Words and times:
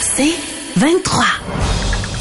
C'est 0.00 0.34
23. 0.76 1.24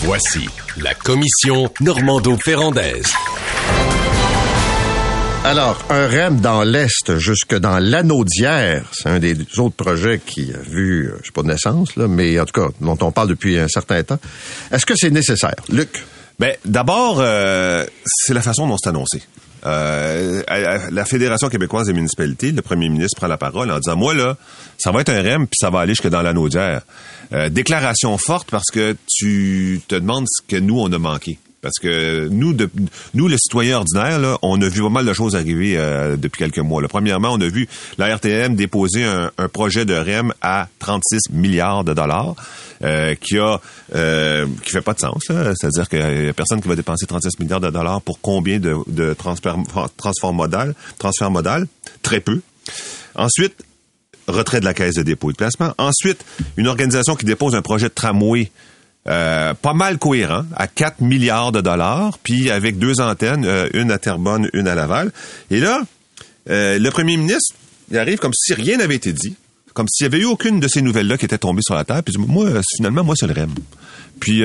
Voici 0.04 0.48
la 0.78 0.94
commission 0.94 1.72
Normando-Ferrandaise. 1.80 3.14
Alors, 5.46 5.78
un 5.90 6.08
REM 6.08 6.40
dans 6.40 6.64
l'Est 6.64 7.18
jusque 7.18 7.56
dans 7.56 7.78
l'anneau 7.78 8.24
d'hier, 8.24 8.86
c'est 8.94 9.10
un 9.10 9.20
des 9.20 9.36
autres 9.60 9.76
projets 9.76 10.22
qui 10.26 10.54
a 10.54 10.58
vu, 10.58 11.08
euh, 11.08 11.18
je 11.22 11.28
sais 11.28 11.32
pas 11.34 11.42
de 11.42 11.48
naissance, 11.48 11.96
là, 11.98 12.08
mais 12.08 12.40
en 12.40 12.46
tout 12.46 12.62
cas, 12.62 12.70
dont 12.80 12.98
on 13.02 13.12
parle 13.12 13.28
depuis 13.28 13.60
un 13.60 13.68
certain 13.68 14.02
temps. 14.04 14.20
Est-ce 14.72 14.86
que 14.86 14.96
c'est 14.96 15.10
nécessaire? 15.10 15.56
Luc? 15.70 16.04
Ben, 16.40 16.56
d'abord, 16.66 17.18
euh, 17.20 17.86
c'est 18.06 18.34
la 18.34 18.42
façon 18.42 18.68
dont 18.68 18.78
c'est 18.82 18.90
annoncé. 18.90 19.22
Euh, 19.66 20.44
la 20.92 21.06
Fédération 21.06 21.50
québécoise 21.50 21.88
des 21.88 21.94
municipalités, 21.94 22.52
le 22.52 22.62
premier 22.62 22.90
ministre 22.90 23.18
prend 23.18 23.28
la 23.28 23.38
parole 23.38 23.72
en 23.72 23.80
disant, 23.80 23.96
moi, 23.96 24.14
là, 24.14 24.38
ça 24.78 24.92
va 24.92 25.02
être 25.02 25.10
un 25.10 25.22
REM, 25.22 25.48
puis 25.48 25.58
ça 25.60 25.70
va 25.70 25.80
aller 25.80 25.94
jusque 25.94 26.10
dans 26.10 26.22
l'anneau 26.22 26.50
d'hier. 26.50 26.82
Euh, 27.34 27.50
déclaration 27.50 28.18
forte 28.18 28.50
parce 28.52 28.70
que 28.72 28.96
tu 29.08 29.82
te 29.88 29.96
demandes 29.96 30.26
ce 30.28 30.42
que 30.48 30.60
nous, 30.60 30.80
on 30.80 30.92
a 30.92 30.98
manqué. 30.98 31.40
Parce 31.62 31.80
que 31.82 32.28
nous, 32.28 32.54
de, 32.54 32.70
nous, 33.14 33.30
le 33.30 33.38
citoyen 33.38 33.78
ordinaire, 33.78 34.20
là, 34.20 34.38
on 34.42 34.62
a 34.62 34.68
vu 34.68 34.82
pas 34.82 34.90
mal 34.90 35.06
de 35.06 35.14
choses 35.14 35.34
arriver 35.34 35.78
euh, 35.78 36.18
depuis 36.18 36.40
quelques 36.40 36.60
mois. 36.60 36.82
Là. 36.82 36.90
Premièrement, 36.90 37.30
on 37.32 37.40
a 37.40 37.48
vu 37.48 37.70
la 37.98 38.14
RTM 38.14 38.56
déposer 38.56 39.06
un, 39.06 39.32
un 39.38 39.48
projet 39.48 39.86
de 39.86 39.94
REM 39.94 40.34
à 40.42 40.68
36 40.80 41.32
milliards 41.32 41.86
de 41.86 41.94
dollars. 41.94 42.36
Euh, 42.84 43.16
qui 43.16 43.38
a 43.38 43.62
euh, 43.96 44.46
qui 44.64 44.72
fait 44.72 44.82
pas 44.82 44.94
de 44.94 45.00
sens. 45.00 45.24
C'est-à-dire 45.28 45.88
qu'il 45.88 46.26
y 46.26 46.28
a 46.28 46.34
personne 46.34 46.62
qui 46.62 46.68
va 46.68 46.76
dépenser 46.76 47.06
36 47.06 47.40
milliards 47.40 47.62
de 47.62 47.70
dollars 47.70 48.02
pour 48.02 48.20
combien 48.20 48.60
de, 48.60 48.76
de 48.88 49.14
transfert, 49.14 49.56
transfert 49.96 50.34
modal, 50.34 50.76
transfert 50.98 51.32
modal? 51.32 51.68
Très 52.02 52.20
peu. 52.20 52.42
Ensuite, 53.16 53.56
retrait 54.28 54.60
de 54.60 54.66
la 54.66 54.74
caisse 54.74 54.96
de 54.96 55.04
dépôt 55.04 55.30
et 55.30 55.34
de 55.34 55.38
placement. 55.38 55.74
Ensuite, 55.78 56.26
une 56.58 56.68
organisation 56.68 57.16
qui 57.16 57.26
dépose 57.26 57.56
un 57.56 57.62
projet 57.62 57.88
de 57.88 57.94
tramway 57.94 58.52
euh, 59.08 59.54
pas 59.54 59.74
mal 59.74 59.98
cohérent, 59.98 60.46
à 60.56 60.68
4 60.68 61.02
milliards 61.02 61.52
de 61.52 61.60
dollars, 61.60 62.18
puis 62.20 62.50
avec 62.50 62.78
deux 62.78 63.02
antennes, 63.02 63.44
euh, 63.46 63.68
une 63.74 63.92
à 63.92 63.98
Terrebonne, 63.98 64.50
une 64.54 64.68
à 64.68 64.76
Laval. 64.76 65.12
Et 65.52 65.60
là, 65.60 65.82
euh, 66.50 66.80
le 66.80 66.90
premier 66.90 67.18
ministre, 67.18 67.54
il 67.92 67.98
arrive 67.98 68.20
comme 68.20 68.34
si 68.34 68.54
rien 68.54 68.78
n'avait 68.78 68.96
été 68.96 69.12
dit, 69.12 69.36
comme 69.74 69.88
s'il 69.88 70.08
n'y 70.08 70.16
avait 70.16 70.24
eu 70.24 70.28
aucune 70.28 70.60
de 70.60 70.68
ces 70.68 70.82
nouvelles-là 70.82 71.18
qui 71.18 71.26
était 71.26 71.38
tombée 71.38 71.62
sur 71.64 71.76
la 71.76 71.84
table, 71.84 72.04
puis 72.04 72.16
moi, 72.18 72.50
finalement, 72.76 73.04
moi, 73.04 73.16
c'est 73.18 73.28
le 73.28 73.34
REM. 73.34 73.54
Puis 74.20 74.42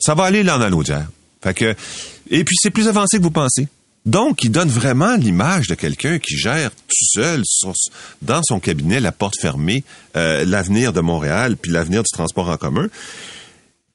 ça 0.00 0.14
va 0.14 0.24
aller 0.24 0.42
là 0.42 0.58
en 0.58 0.60
allodière. 0.60 1.06
Fait 1.42 1.54
que, 1.54 1.74
et 2.30 2.44
puis 2.44 2.56
c'est 2.60 2.70
plus 2.70 2.88
avancé 2.88 3.18
que 3.18 3.22
vous 3.22 3.30
pensez. 3.30 3.68
Donc, 4.04 4.44
il 4.44 4.52
donne 4.52 4.68
vraiment 4.68 5.16
l'image 5.16 5.66
de 5.66 5.74
quelqu'un 5.74 6.18
qui 6.18 6.36
gère 6.36 6.70
tout 6.70 7.06
seul 7.12 7.42
dans 8.22 8.40
son 8.44 8.60
cabinet, 8.60 9.00
la 9.00 9.12
porte 9.12 9.34
fermée, 9.40 9.84
l'avenir 10.14 10.92
de 10.92 11.00
Montréal, 11.00 11.56
puis 11.56 11.72
l'avenir 11.72 12.02
du 12.02 12.10
transport 12.12 12.48
en 12.48 12.56
commun. 12.56 12.88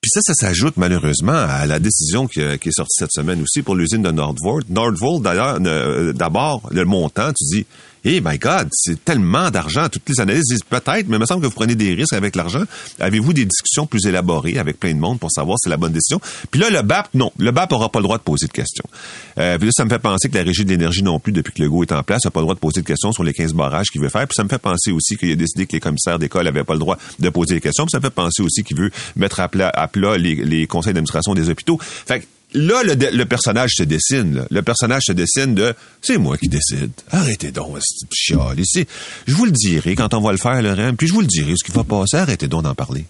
Puis 0.02 0.10
ça, 0.16 0.22
ça 0.22 0.34
s'ajoute 0.34 0.78
malheureusement 0.78 1.32
à 1.32 1.68
la 1.68 1.78
décision 1.78 2.26
qui, 2.26 2.42
qui, 2.58 2.70
est 2.70 2.76
sortie 2.76 2.96
cette 2.98 3.12
semaine 3.12 3.40
aussi 3.44 3.62
pour 3.62 3.76
l'usine 3.76 4.02
de 4.02 4.10
Nordvolt. 4.10 4.68
Nordvolt, 4.68 5.22
d'ailleurs, 5.22 5.60
euh, 5.64 6.12
d'abord, 6.12 6.68
le 6.72 6.86
montant, 6.86 7.32
tu 7.34 7.44
dis, 7.56 7.66
eh 8.04 8.22
my 8.22 8.38
God, 8.38 8.70
c'est 8.72 9.04
tellement 9.04 9.52
d'argent. 9.52 9.88
Toutes 9.90 10.08
les 10.10 10.20
analyses 10.20 10.46
disent 10.46 10.64
peut-être, 10.68 11.08
mais 11.08 11.20
me 11.20 11.26
semble 11.26 11.42
que 11.42 11.48
vous 11.48 11.54
prenez 11.54 11.76
des 11.76 11.94
risques 11.94 12.14
avec 12.14 12.36
l'argent. 12.36 12.64
Avez-vous 13.00 13.34
des 13.34 13.46
discussions 13.46 13.86
plus 13.86 14.08
élaborées 14.08 14.58
avec 14.58 14.80
plein 14.80 14.94
de 14.94 15.00
monde 15.00 15.20
pour 15.20 15.32
savoir 15.32 15.58
si 15.58 15.66
c'est 15.66 15.70
la 15.70 15.78
bonne 15.78 15.92
décision? 15.92 16.20
Puis 16.50 16.60
là, 16.60 16.70
le 16.70 16.82
BAP, 16.82 17.10
non. 17.14 17.32
Le 17.38 17.52
BAP 17.52 17.72
n'aura 17.72 17.90
pas 17.90 18.00
le 18.00 18.04
droit 18.04 18.18
de 18.18 18.24
poser 18.24 18.48
de 18.48 18.52
questions. 18.52 18.86
Euh, 19.38 19.58
puis 19.58 19.68
là, 19.68 19.72
ça 19.76 19.86
me 19.86 19.90
fait 19.90 20.00
penser 20.00 20.30
que 20.30 20.36
la 20.36 20.44
Régie 20.44 20.66
de 20.66 20.70
l'énergie 20.70 21.04
non 21.04 21.20
plus, 21.20 21.32
depuis 21.32 21.54
que 21.54 21.62
le 21.62 21.70
GO 21.70 21.84
est 21.84 21.92
en 21.92 22.02
place, 22.02 22.26
n'a 22.26 22.32
pas 22.32 22.40
le 22.40 22.46
droit 22.46 22.56
de 22.56 22.60
poser 22.60 22.82
de 22.82 22.88
questions 22.88 23.12
sur 23.12 23.24
les 23.24 23.34
15 23.34 23.54
barrages 23.54 23.88
qu'il 23.92 24.02
veut 24.02 24.10
faire. 24.10 24.28
Puis 24.28 24.36
ça 24.36 24.44
me 24.44 24.50
fait 24.50 24.58
penser 24.58 24.92
aussi 24.92 25.16
qu'il 25.16 25.32
a 25.32 25.36
décidé 25.36 25.68
que 25.68 25.74
les 25.74 25.80
commissaires 25.80 26.18
d'école 26.18 26.46
n'avaient 26.46 26.64
pas 26.64 26.74
le 26.74 26.80
droit 26.80 26.98
de 27.20 27.30
poser 27.30 27.56
des 27.56 27.62
questions. 27.62 27.86
Puis 27.86 27.92
ça 27.92 28.00
me 28.00 28.04
fait 28.04 28.10
penser 28.10 28.42
aussi 28.42 28.64
qu'il 28.64 28.78
veut 28.78 28.92
mettre 29.16 29.40
à 29.40 29.48
plat, 29.48 30.18
les, 30.18 30.36
les 30.36 30.66
conseils 30.66 30.94
d'administration 30.94 31.36
des 31.36 31.50
hôpitaux. 31.50 31.78
Fait 31.82 32.28
là, 32.54 32.84
le, 32.84 33.24
personnage 33.26 33.72
se 33.76 33.84
dessine. 33.84 34.46
Le 34.50 34.62
personnage 34.62 35.04
se 35.08 35.14
dessine 35.14 35.56
de 35.56 35.74
c'est 36.02 36.18
moi 36.18 36.38
qui 36.38 36.48
décide. 36.48 36.92
Arrêtez 37.12 37.52
donc, 37.52 37.80
chial 38.12 38.60
ici. 38.60 38.86
Je 39.28 39.34
vous 39.34 39.46
le 39.46 39.52
dirai 39.52 39.96
quand 39.96 40.14
on 40.14 40.22
va 40.22 40.32
le 40.32 40.38
faire, 40.38 40.62
le 40.62 40.74
REM, 40.74 40.98
puis 40.98 41.08
je 41.08 41.14
vous 41.14 41.22
le 41.22 41.28
dirai 41.28 41.54
ce 41.56 41.64
qui 41.64 41.72
va 41.72 41.84
passer. 41.84 42.18
Arrêtez 42.18 42.48
donc 42.48 42.64
d'en 42.64 42.76
parler. 42.76 43.06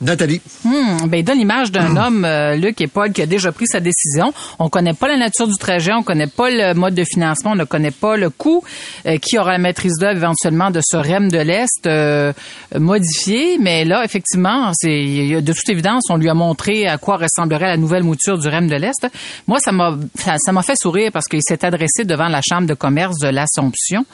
Nathalie. 0.00 0.42
Hmm, 0.62 1.06
ben, 1.06 1.18
il 1.18 1.24
donne 1.24 1.38
l'image 1.38 1.72
d'un 1.72 1.96
homme, 1.96 2.24
euh, 2.24 2.54
Luc 2.54 2.80
et 2.82 2.86
Paul, 2.86 3.12
qui 3.12 3.22
a 3.22 3.26
déjà 3.26 3.50
pris 3.50 3.66
sa 3.66 3.80
décision. 3.80 4.32
On 4.58 4.68
connaît 4.68 4.92
pas 4.92 5.08
la 5.08 5.16
nature 5.16 5.46
du 5.46 5.56
trajet, 5.56 5.92
on 5.94 6.02
connaît 6.02 6.26
pas 6.26 6.50
le 6.50 6.74
mode 6.74 6.94
de 6.94 7.04
financement, 7.04 7.52
on 7.52 7.56
ne 7.56 7.64
connaît 7.64 7.90
pas 7.90 8.16
le 8.16 8.28
coût. 8.28 8.62
Euh, 9.06 9.16
qui 9.18 9.38
aura 9.38 9.52
la 9.52 9.58
maîtrise 9.58 9.94
d'œuvre 9.98 10.16
éventuellement 10.16 10.70
de 10.70 10.80
ce 10.84 10.96
REM 10.96 11.30
de 11.30 11.38
l'Est 11.38 11.86
euh, 11.86 12.32
modifié. 12.78 13.56
Mais 13.58 13.84
là, 13.84 14.04
effectivement, 14.04 14.70
c'est 14.74 15.40
de 15.40 15.52
toute 15.52 15.68
évidence, 15.68 16.04
on 16.10 16.16
lui 16.16 16.28
a 16.28 16.34
montré 16.34 16.86
à 16.86 16.98
quoi 16.98 17.16
ressemblerait 17.16 17.66
la 17.66 17.76
nouvelle 17.76 18.02
mouture 18.02 18.36
du 18.36 18.48
REM 18.48 18.68
de 18.68 18.76
l'Est. 18.76 19.06
Moi, 19.46 19.60
ça 19.60 19.72
m'a 19.72 19.96
ça 20.16 20.52
m'a 20.52 20.62
fait 20.62 20.76
sourire 20.76 21.10
parce 21.12 21.26
qu'il 21.26 21.40
s'est 21.42 21.64
adressé 21.64 22.04
devant 22.04 22.28
la 22.28 22.40
Chambre 22.46 22.66
de 22.66 22.74
commerce 22.74 23.18
de 23.18 23.28
l'Assomption. 23.28 24.04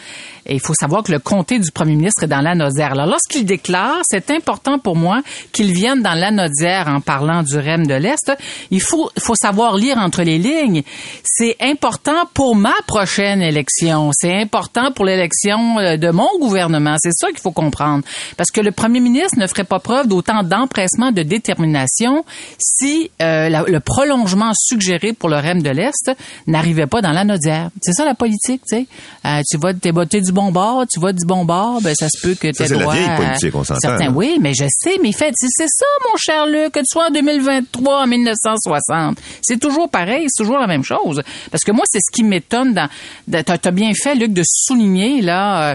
Et 0.47 0.55
il 0.55 0.61
faut 0.61 0.75
savoir 0.75 1.03
que 1.03 1.13
le 1.13 1.19
comté 1.19 1.59
du 1.59 1.71
premier 1.71 1.97
ministre 1.97 2.25
est 2.25 2.29
dans 2.29 2.41
la 2.41 2.55
Nozère. 2.55 2.93
Alors, 2.93 3.07
lorsqu'il 3.07 3.45
déclare, 3.45 4.01
c'est 4.05 4.31
important 4.31 4.79
pour 4.79 4.97
moi 4.97 5.23
qu'il 5.53 5.72
viennent 5.73 6.03
dans 6.03 6.15
l'anodière 6.15 6.89
en 6.89 7.01
parlant 7.01 7.43
du 7.43 7.57
REM 7.57 7.87
de 7.87 7.95
l'Est, 7.95 8.33
il 8.71 8.81
faut, 8.81 9.11
faut 9.19 9.35
savoir 9.35 9.77
lire 9.77 9.99
entre 9.99 10.23
les 10.23 10.39
lignes. 10.39 10.83
C'est 11.23 11.57
important 11.61 12.27
pour 12.35 12.57
ma 12.57 12.75
prochaine 12.87 13.43
élection. 13.43 14.11
C'est 14.15 14.35
important 14.35 14.93
pour 14.93 15.05
l'élection 15.05 15.79
euh, 15.79 15.97
de 15.97 16.11
mon 16.11 16.29
gouvernement. 16.41 16.97
C'est 16.99 17.13
ça 17.13 17.29
qu'il 17.29 17.41
faut 17.41 17.53
comprendre. 17.53 18.05
Parce 18.37 18.51
que 18.51 18.61
le 18.61 18.73
premier 18.73 19.01
ministre 19.01 19.39
ne 19.39 19.47
ferait 19.47 19.65
pas 19.65 19.79
preuve 19.79 20.09
d'autant 20.09 20.43
d'empressement, 20.43 21.13
de 21.13 21.23
détermination 21.23 22.25
si 22.59 23.11
euh, 23.21 23.49
le 23.67 23.81
prolongement 23.81 24.53
suggéré 24.55 25.13
pour 25.13 25.29
le 25.29 25.37
REM 25.37 25.63
de 25.63 25.71
l'Est 25.71 26.11
n'arrivait 26.47 26.87
pas 26.87 27.01
dans 27.01 27.13
l'anodière. 27.13 27.71
C'est 27.83 27.93
ça 27.93 28.05
la 28.05 28.15
politique, 28.15 28.63
tu 28.69 28.77
sais. 28.77 28.87
Euh, 29.25 29.41
tu 29.51 29.59
vas 29.59 29.73
t'es 29.75 30.21
du 30.21 30.33
bon 30.33 30.53
bord, 30.53 30.85
tu 30.87 31.01
vas 31.01 31.13
du 31.13 31.25
bon 31.25 31.45
bord, 31.45 31.81
ben 31.83 31.95
ça 31.95 32.09
se 32.09 32.21
peut 32.21 32.35
que 32.35 32.49
tu 32.49 32.63
aies 32.63 32.69
droit. 32.69 32.95
C'est 32.95 33.01
la 33.01 33.15
vieille 33.15 33.27
politique, 33.29 33.55
on 33.55 33.65
s'entend. 33.65 33.81
Certains, 33.81 34.13
oui, 34.13 34.39
mais 34.41 34.53
je 34.55 34.65
sais, 34.69 34.99
mais 35.03 35.13
fait, 35.13 35.35
c'est 35.63 35.69
ça, 35.69 35.87
mon 36.11 36.17
cher 36.17 36.47
Luc, 36.47 36.73
que 36.73 36.81
tu 36.81 36.87
sois 36.91 37.07
en 37.07 37.11
2023, 37.11 38.03
en 38.03 38.07
1960. 38.07 39.19
C'est 39.43 39.61
toujours 39.61 39.89
pareil, 39.89 40.27
c'est 40.29 40.43
toujours 40.43 40.59
la 40.59 40.67
même 40.67 40.83
chose. 40.83 41.23
Parce 41.51 41.63
que 41.63 41.71
moi, 41.71 41.85
c'est 41.89 42.01
ce 42.01 42.11
qui 42.13 42.25
m'étonne 42.25 42.75
dans, 42.75 42.89
t'as 43.31 43.59
as 43.65 43.71
bien 43.71 43.93
fait, 43.95 44.17
Luc, 44.17 44.33
de 44.33 44.43
souligner, 44.45 45.23
là, 45.23 45.71
euh, 45.71 45.75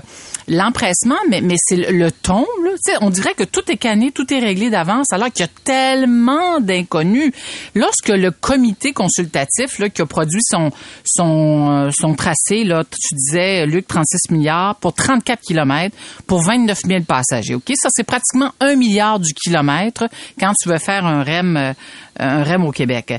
l'empressement, 0.50 1.16
mais, 1.30 1.42
c'est 1.58 1.78
le, 1.78 2.12
ton, 2.12 2.46
là. 2.64 2.98
on 3.02 3.10
dirait 3.10 3.34
que 3.34 3.44
tout 3.44 3.72
est 3.72 3.78
cané, 3.78 4.12
tout 4.12 4.34
est 4.34 4.40
réglé 4.40 4.70
d'avance, 4.70 5.14
alors 5.14 5.32
qu'il 5.32 5.46
y 5.46 5.50
a 5.50 5.52
tellement 5.64 6.60
d'inconnus. 6.60 7.32
Lorsque 7.74 8.10
le 8.10 8.32
comité 8.32 8.92
consultatif, 8.92 9.82
qui 9.94 10.02
a 10.02 10.06
produit 10.06 10.42
son, 10.44 10.72
euh, 11.20 12.14
tracé, 12.18 12.64
tu 12.66 13.16
disais, 13.16 13.66
Luc, 13.66 13.88
36 13.88 14.32
milliards 14.32 14.76
pour 14.76 14.94
34 14.94 15.40
kilomètres 15.42 15.96
pour 16.26 16.42
29 16.42 16.80
000 16.86 17.04
passagers. 17.04 17.56
OK? 17.56 17.72
Ça, 17.76 17.90
c'est 17.92 18.04
pratiquement 18.04 18.52
un 18.60 18.76
milliard 18.76 19.20
du 19.20 19.34
kilomètre 19.34 19.77
quand 20.40 20.54
tu 20.62 20.70
veux 20.70 20.78
faire 20.78 21.06
un 21.06 21.24
REM, 21.24 21.58
euh, 21.58 21.74
un 22.20 22.44
REM 22.44 22.66
au 22.66 22.72
Québec. 22.72 23.14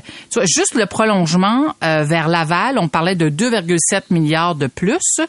Juste 0.45 0.75
le 0.75 0.85
prolongement 0.85 1.75
euh, 1.83 2.03
vers 2.03 2.27
Laval, 2.27 2.77
on 2.77 2.87
parlait 2.87 3.15
de 3.15 3.29
2,7 3.29 4.03
milliards 4.09 4.55
de 4.55 4.67
plus. 4.67 5.21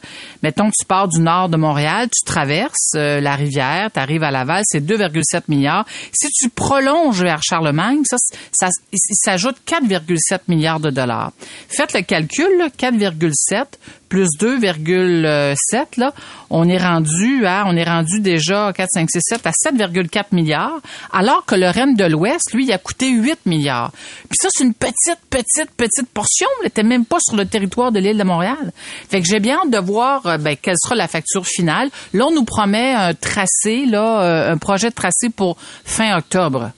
Mettons 0.42 0.66
que 0.66 0.74
tu 0.78 0.84
pars 0.84 1.08
du 1.08 1.20
nord 1.20 1.48
de 1.48 1.56
Montréal, 1.56 2.08
tu 2.10 2.24
traverses 2.24 2.92
euh, 2.96 3.20
la 3.20 3.34
rivière, 3.34 3.90
tu 3.92 4.00
arrives 4.00 4.22
à 4.22 4.30
Laval, 4.30 4.62
c'est 4.66 4.84
2,7 4.84 5.42
milliards. 5.48 5.86
Si 6.12 6.28
tu 6.28 6.48
prolonges 6.48 7.22
vers 7.22 7.42
Charlemagne, 7.42 8.02
ça, 8.04 8.16
ça 8.52 8.68
s'ajoute 8.92 9.56
4,7 9.66 10.40
milliards 10.48 10.80
de 10.80 10.90
dollars. 10.90 11.32
Faites 11.68 11.92
le 11.92 12.02
calcul, 12.02 12.70
4,7 12.78 13.64
plus 14.10 14.28
2,7 14.38 15.56
là, 15.96 16.12
on 16.50 16.68
est 16.68 16.78
rendu 16.78 17.46
à 17.46 17.64
on 17.66 17.76
est 17.76 17.84
rendu 17.84 18.20
déjà 18.20 18.72
4 18.74 18.88
5 18.92 19.08
6 19.10 19.20
7 19.22 19.46
à 19.46 19.50
7,4 19.50 20.24
milliards 20.32 20.80
alors 21.12 21.46
que 21.46 21.54
le 21.54 21.70
REM 21.70 21.94
de 21.94 22.04
l'Ouest 22.04 22.52
lui 22.52 22.64
il 22.66 22.72
a 22.72 22.78
coûté 22.78 23.10
8 23.10 23.46
milliards. 23.46 23.92
Puis 24.28 24.36
ça 24.42 24.48
c'est 24.50 24.64
une 24.64 24.74
petite 24.74 25.20
petite 25.30 25.70
petite 25.76 26.08
portion, 26.12 26.48
il 26.60 26.64
n'était 26.64 26.82
même 26.82 27.04
pas 27.04 27.18
sur 27.20 27.36
le 27.36 27.46
territoire 27.46 27.92
de 27.92 28.00
l'île 28.00 28.18
de 28.18 28.24
Montréal. 28.24 28.72
Fait 29.08 29.22
que 29.22 29.28
j'ai 29.28 29.38
bien 29.38 29.58
hâte 29.62 29.70
de 29.70 29.78
voir 29.78 30.26
euh, 30.26 30.38
ben, 30.38 30.56
quelle 30.60 30.76
sera 30.82 30.96
la 30.96 31.06
facture 31.06 31.46
finale. 31.46 31.88
Là 32.12 32.26
on 32.26 32.34
nous 32.34 32.44
promet 32.44 32.92
un 32.92 33.14
tracé 33.14 33.86
là 33.86 34.22
euh, 34.22 34.52
un 34.52 34.58
projet 34.58 34.90
de 34.90 34.94
tracé 34.94 35.30
pour 35.30 35.56
fin 35.84 36.18
octobre. 36.18 36.72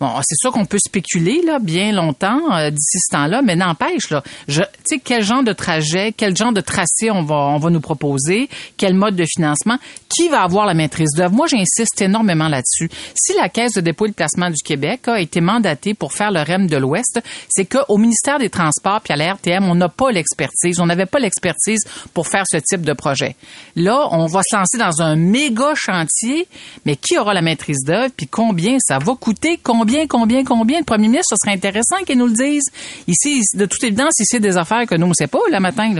Bon, 0.00 0.10
c'est 0.22 0.36
sûr 0.36 0.52
qu'on 0.52 0.64
peut 0.64 0.78
spéculer 0.78 1.42
là 1.44 1.58
bien 1.58 1.92
longtemps 1.92 2.56
euh, 2.56 2.70
d'ici 2.70 2.98
ce 3.00 3.12
temps-là, 3.12 3.42
mais 3.42 3.56
n'empêche 3.56 4.10
là, 4.10 4.22
tu 4.46 4.62
sais 4.84 5.00
quel 5.04 5.24
genre 5.24 5.42
de 5.42 5.52
trajet, 5.52 6.14
quel 6.16 6.36
genre 6.36 6.52
de 6.52 6.60
trajet 6.60 6.77
tracé 6.78 7.10
on 7.10 7.22
va, 7.22 7.70
nous 7.70 7.80
proposer, 7.80 8.48
quel 8.76 8.94
mode 8.94 9.16
de 9.16 9.24
financement, 9.24 9.78
qui 10.08 10.28
va 10.28 10.42
avoir 10.42 10.66
la 10.66 10.74
maîtrise 10.74 11.10
d'œuvre. 11.16 11.34
Moi, 11.34 11.46
j'insiste 11.48 12.00
énormément 12.00 12.48
là-dessus. 12.48 12.88
Si 13.14 13.34
la 13.34 13.48
Caisse 13.48 13.74
de 13.74 13.80
dépôt 13.80 14.06
et 14.06 14.10
de 14.10 14.14
placement 14.14 14.50
du 14.50 14.62
Québec 14.64 15.08
a 15.08 15.20
été 15.20 15.40
mandatée 15.40 15.94
pour 15.94 16.12
faire 16.12 16.30
le 16.30 16.40
REM 16.40 16.66
de 16.66 16.76
l'Ouest, 16.76 17.20
c'est 17.48 17.64
qu'au 17.64 17.96
ministère 17.96 18.38
des 18.38 18.48
Transports 18.48 19.00
puis 19.00 19.12
à 19.12 19.16
la 19.16 19.34
RTM, 19.34 19.64
on 19.64 19.74
n'a 19.74 19.88
pas 19.88 20.10
l'expertise. 20.10 20.78
On 20.80 20.86
n'avait 20.86 21.06
pas 21.06 21.18
l'expertise 21.18 21.80
pour 22.14 22.28
faire 22.28 22.44
ce 22.50 22.58
type 22.58 22.82
de 22.82 22.92
projet. 22.92 23.34
Là, 23.74 24.08
on 24.12 24.26
va 24.26 24.40
se 24.48 24.56
lancer 24.56 24.78
dans 24.78 25.02
un 25.02 25.16
méga 25.16 25.74
chantier, 25.74 26.46
mais 26.84 26.96
qui 26.96 27.18
aura 27.18 27.34
la 27.34 27.42
maîtrise 27.42 27.84
d'œuvre 27.84 28.12
puis 28.16 28.28
combien 28.28 28.76
ça 28.80 28.98
va 28.98 29.14
coûter, 29.14 29.58
combien, 29.62 30.06
combien, 30.06 30.44
combien? 30.44 30.78
Le 30.78 30.84
premier 30.84 31.08
ministre, 31.08 31.26
ce 31.30 31.36
serait 31.42 31.56
intéressant 31.56 31.96
qu'il 32.06 32.18
nous 32.18 32.26
le 32.26 32.34
dise. 32.34 32.64
Ici, 33.06 33.42
de 33.54 33.66
toute 33.66 33.82
évidence, 33.82 34.18
ici, 34.20 34.38
des 34.40 34.56
affaires 34.56 34.86
que 34.86 34.94
nous, 34.94 35.06
on 35.06 35.10
ne 35.10 35.14
sait 35.14 35.26
pas, 35.26 35.40
le 35.50 35.60
matin. 35.60 35.94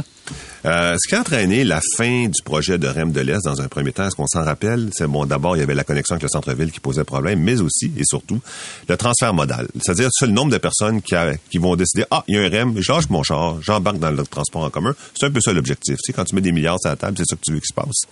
Euh, 0.64 0.96
ce 0.99 1.08
qui 1.08 1.14
a 1.14 1.20
entraîné 1.20 1.64
la 1.64 1.81
fin 1.96 2.26
du 2.26 2.43
projet 2.43 2.78
de 2.78 2.88
REM 2.88 3.12
de 3.12 3.20
l'Est 3.20 3.44
dans 3.44 3.60
un 3.60 3.69
premier 3.69 3.93
temps, 3.93 4.06
est-ce 4.06 4.16
qu'on 4.16 4.26
s'en 4.26 4.43
rappelle? 4.43 4.90
C'est 4.93 5.06
bon, 5.06 5.25
d'abord, 5.25 5.56
il 5.56 5.60
y 5.60 5.62
avait 5.62 5.75
la 5.75 5.84
connexion 5.84 6.14
avec 6.14 6.22
le 6.22 6.28
centre-ville 6.28 6.72
qui 6.72 6.81
posait 6.81 7.05
problème, 7.05 7.40
mais 7.40 7.60
aussi 7.60 7.93
et 7.96 8.05
surtout 8.05 8.40
le 8.88 8.96
transfert 8.96 9.32
modal. 9.32 9.69
C'est-à-dire, 9.81 10.08
c'est 10.12 10.26
le 10.26 10.32
nombre 10.32 10.52
de 10.52 10.58
personnes 10.58 11.00
qui, 11.02 11.58
vont 11.58 11.76
décider, 11.76 12.05
ah, 12.10 12.25
il 12.26 12.37
y 12.37 12.38
a 12.38 12.43
un 12.43 12.49
REM, 12.49 12.75
je 12.81 12.93
mon 13.10 13.22
char, 13.22 13.60
j'embarque 13.62 13.99
dans 13.99 14.10
le 14.10 14.25
transport 14.25 14.64
en 14.64 14.70
commun. 14.70 14.94
C'est 15.19 15.26
un 15.26 15.31
peu 15.31 15.40
ça 15.40 15.52
l'objectif. 15.52 15.96
Tu 16.05 16.12
quand 16.12 16.25
tu 16.25 16.34
mets 16.34 16.40
des 16.40 16.52
milliards 16.52 16.78
sur 16.81 16.90
la 16.90 16.96
table, 16.96 17.16
c'est 17.16 17.28
ça 17.28 17.37
que 17.37 17.43
tu 17.44 17.52
veux 17.52 17.60
qu'il 17.60 17.69
se 17.69 17.75
passe. 17.75 18.06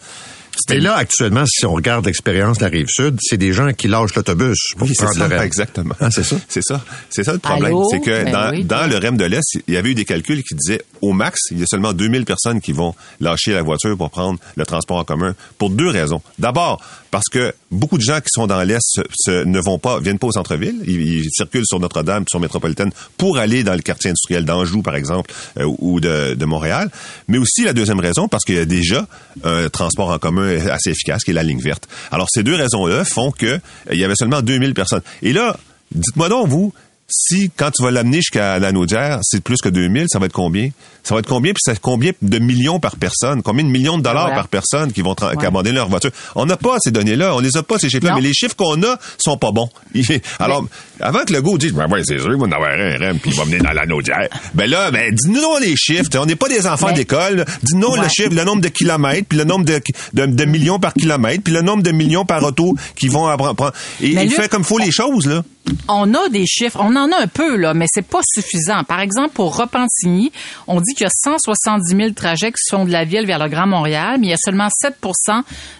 Mais 0.70 0.80
là, 0.80 0.94
actuellement, 0.96 1.44
si 1.46 1.64
on 1.66 1.72
regarde 1.74 2.06
l'expérience 2.06 2.58
de 2.58 2.64
la 2.64 2.70
Rive-Sud, 2.70 3.16
c'est 3.20 3.36
des 3.36 3.52
gens 3.52 3.72
qui 3.72 3.88
lâchent 3.88 4.14
l'autobus 4.14 4.58
pour 4.76 4.88
Oui, 4.88 4.94
prendre 4.96 5.12
ça, 5.14 5.28
le 5.28 5.36
REM. 5.36 5.44
exactement. 5.46 5.94
Ah, 6.00 6.10
c'est 6.10 6.22
ça? 6.24 6.36
C'est 6.48 6.62
ça. 6.62 6.84
C'est 7.10 7.24
ça 7.24 7.32
le 7.32 7.38
problème. 7.38 7.74
C'est 7.90 8.00
que 8.00 8.24
Ben 8.24 8.32
dans, 8.32 8.50
oui, 8.50 8.64
dans 8.64 8.78
toi. 8.78 8.86
le 8.86 8.96
REM 8.96 9.16
de 9.16 9.24
l'Est, 9.24 9.58
il 9.66 9.74
y 9.74 9.76
avait 9.76 9.90
eu 9.90 9.94
des 9.94 10.04
calculs 10.04 10.42
qui 10.42 10.54
disaient 10.54 10.82
au 11.02 11.12
max, 11.12 11.40
il 11.50 11.58
y 11.60 11.62
a 11.62 11.66
seulement 11.66 11.92
2000 11.92 12.24
personnes 12.24 12.60
qui 12.60 12.72
vont 12.72 12.94
lâcher 13.20 13.52
la 13.52 13.62
voiture 13.62 13.96
pour 13.96 14.10
prendre 14.10 14.38
le 14.56 14.64
transport 14.66 14.96
en 14.98 15.04
commun 15.04 15.34
pour 15.58 15.70
deux 15.70 15.88
raisons. 15.88 16.22
D'abord, 16.38 16.80
parce 17.10 17.28
que 17.30 17.54
beaucoup 17.70 17.98
de 17.98 18.02
gens 18.02 18.18
qui 18.20 18.28
sont 18.30 18.46
dans 18.46 18.62
l'Est 18.62 19.00
ne 19.28 19.60
vont 19.60 19.78
pas, 19.78 20.00
viennent 20.00 20.18
pas 20.18 20.26
au 20.28 20.32
centre-ville. 20.32 20.76
Ils, 20.86 21.00
ils 21.24 21.30
circulent 21.30 21.66
sur 21.66 21.80
Notre-Dame, 21.80 22.24
sur 22.28 22.40
Métropolitaine 22.40 22.90
pour 23.18 23.38
aller 23.38 23.62
dans 23.62 23.74
le 23.74 23.80
quartier 23.82 24.10
industriel 24.10 24.44
d'Anjou, 24.44 24.82
par 24.82 24.96
exemple, 24.96 25.32
euh, 25.58 25.64
ou 25.78 26.00
de, 26.00 26.34
de 26.34 26.44
Montréal. 26.44 26.90
Mais 27.28 27.38
aussi 27.38 27.64
la 27.64 27.72
deuxième 27.72 28.00
raison, 28.00 28.26
parce 28.28 28.44
qu'il 28.44 28.54
y 28.56 28.58
a 28.58 28.64
déjà 28.64 29.06
un 29.44 29.68
transport 29.68 30.10
en 30.10 30.18
commun 30.18 30.45
assez 30.70 30.90
efficace, 30.90 31.24
qui 31.24 31.30
est 31.30 31.34
la 31.34 31.42
ligne 31.42 31.60
verte. 31.60 31.88
Alors, 32.10 32.28
ces 32.30 32.42
deux 32.42 32.54
raisons-là 32.54 33.04
font 33.04 33.30
que 33.30 33.46
euh, 33.46 33.58
il 33.92 33.98
y 33.98 34.04
avait 34.04 34.16
seulement 34.16 34.42
2000 34.42 34.74
personnes. 34.74 35.02
Et 35.22 35.32
là, 35.32 35.56
dites-moi 35.94 36.28
donc, 36.28 36.48
vous, 36.48 36.72
si 37.08 37.50
quand 37.56 37.70
tu 37.70 37.84
vas 37.84 37.92
l'amener 37.92 38.16
jusqu'à 38.16 38.58
la 38.58 38.72
Naudière, 38.72 39.20
c'est 39.22 39.40
plus 39.40 39.58
que 39.62 39.68
2000, 39.68 40.06
ça 40.08 40.18
va 40.18 40.26
être 40.26 40.32
combien? 40.32 40.70
Ça 41.04 41.14
va 41.14 41.20
être 41.20 41.28
combien? 41.28 41.52
Puis 41.52 41.60
c'est 41.64 41.78
combien 41.78 42.10
de 42.20 42.38
millions 42.40 42.80
par 42.80 42.96
personne? 42.96 43.42
Combien 43.44 43.62
de 43.62 43.68
millions 43.70 43.96
de 43.96 44.02
dollars 44.02 44.24
Voilà. 44.24 44.34
par 44.38 44.48
personne 44.48 44.90
qui 44.92 45.02
vont 45.02 45.14
qui 45.14 45.24
Ouais. 45.24 45.46
abandonner 45.46 45.70
leur 45.76 45.88
voiture? 45.88 46.10
On 46.34 46.46
n'a 46.46 46.56
pas 46.56 46.78
ces 46.80 46.90
données-là, 46.90 47.36
on 47.36 47.38
les 47.38 47.56
a 47.56 47.62
pas, 47.62 47.78
ces 47.78 47.88
chiffres-là, 47.88 48.16
mais 48.16 48.22
les 48.22 48.34
chiffres 48.34 48.56
qu'on 48.56 48.82
a 48.82 48.98
sont 49.18 49.36
pas 49.36 49.52
bons. 49.52 49.68
Alors, 50.40 50.66
avant 51.00 51.24
que 51.24 51.32
le 51.32 51.42
go 51.42 51.58
dise, 51.58 51.72
ben 51.72 51.86
ouais, 51.88 52.02
c'est 52.04 52.18
sûr, 52.18 52.32
il 52.32 52.38
va 52.38 52.46
en 52.46 52.52
avoir 52.52 52.70
un 52.70 52.96
REM, 52.96 53.18
puis 53.18 53.30
il 53.30 53.36
va 53.36 53.44
venir 53.44 53.62
dans 53.62 53.72
la 53.72 53.86
Naudière. 53.86 54.28
Ben 54.54 54.68
là, 54.68 54.90
ben, 54.90 55.14
dis-nous 55.14 55.58
les 55.60 55.76
chiffres. 55.76 56.10
On 56.18 56.26
n'est 56.26 56.36
pas 56.36 56.48
des 56.48 56.66
enfants 56.66 56.92
d'école. 56.92 57.44
Dis-nous 57.62 57.94
le 57.96 58.08
chiffre, 58.08 58.34
le 58.34 58.44
nombre 58.44 58.62
de 58.62 58.68
kilomètres, 58.68 59.26
puis 59.28 59.38
le 59.38 59.44
nombre 59.44 59.64
de, 59.64 59.80
de, 60.14 60.26
de 60.26 60.44
millions 60.44 60.78
par 60.78 60.94
kilomètre, 60.94 61.42
puis 61.42 61.52
le 61.52 61.62
nombre 61.62 61.82
de 61.82 61.92
millions 61.92 62.24
par 62.24 62.42
auto 62.42 62.74
qui 62.96 63.08
vont 63.08 63.26
apprendre. 63.26 63.72
Et 64.00 64.08
il 64.08 64.30
fait 64.30 64.48
comme 64.48 64.64
faut 64.64 64.78
les 64.78 64.90
choses, 64.90 65.26
là. 65.26 65.42
On 65.88 66.14
a 66.14 66.28
des 66.28 66.46
chiffres, 66.46 66.78
on 66.80 66.94
en 66.94 67.10
a 67.10 67.22
un 67.22 67.26
peu 67.26 67.56
là, 67.56 67.74
mais 67.74 67.86
c'est 67.92 68.06
pas 68.06 68.20
suffisant. 68.22 68.84
Par 68.84 69.00
exemple, 69.00 69.30
pour 69.34 69.56
Repentigny, 69.56 70.30
on 70.68 70.80
dit 70.80 70.94
qu'il 70.94 71.04
y 71.04 71.06
a 71.06 71.10
170 71.12 71.96
000 71.96 72.10
trajets 72.10 72.52
qui 72.52 72.62
se 72.64 72.74
font 72.74 72.84
de 72.84 72.92
la 72.92 73.04
ville 73.04 73.26
vers 73.26 73.40
le 73.40 73.48
Grand 73.48 73.66
Montréal, 73.66 74.18
mais 74.20 74.28
il 74.28 74.30
y 74.30 74.34
a 74.34 74.38
seulement 74.38 74.68
7 74.70 74.94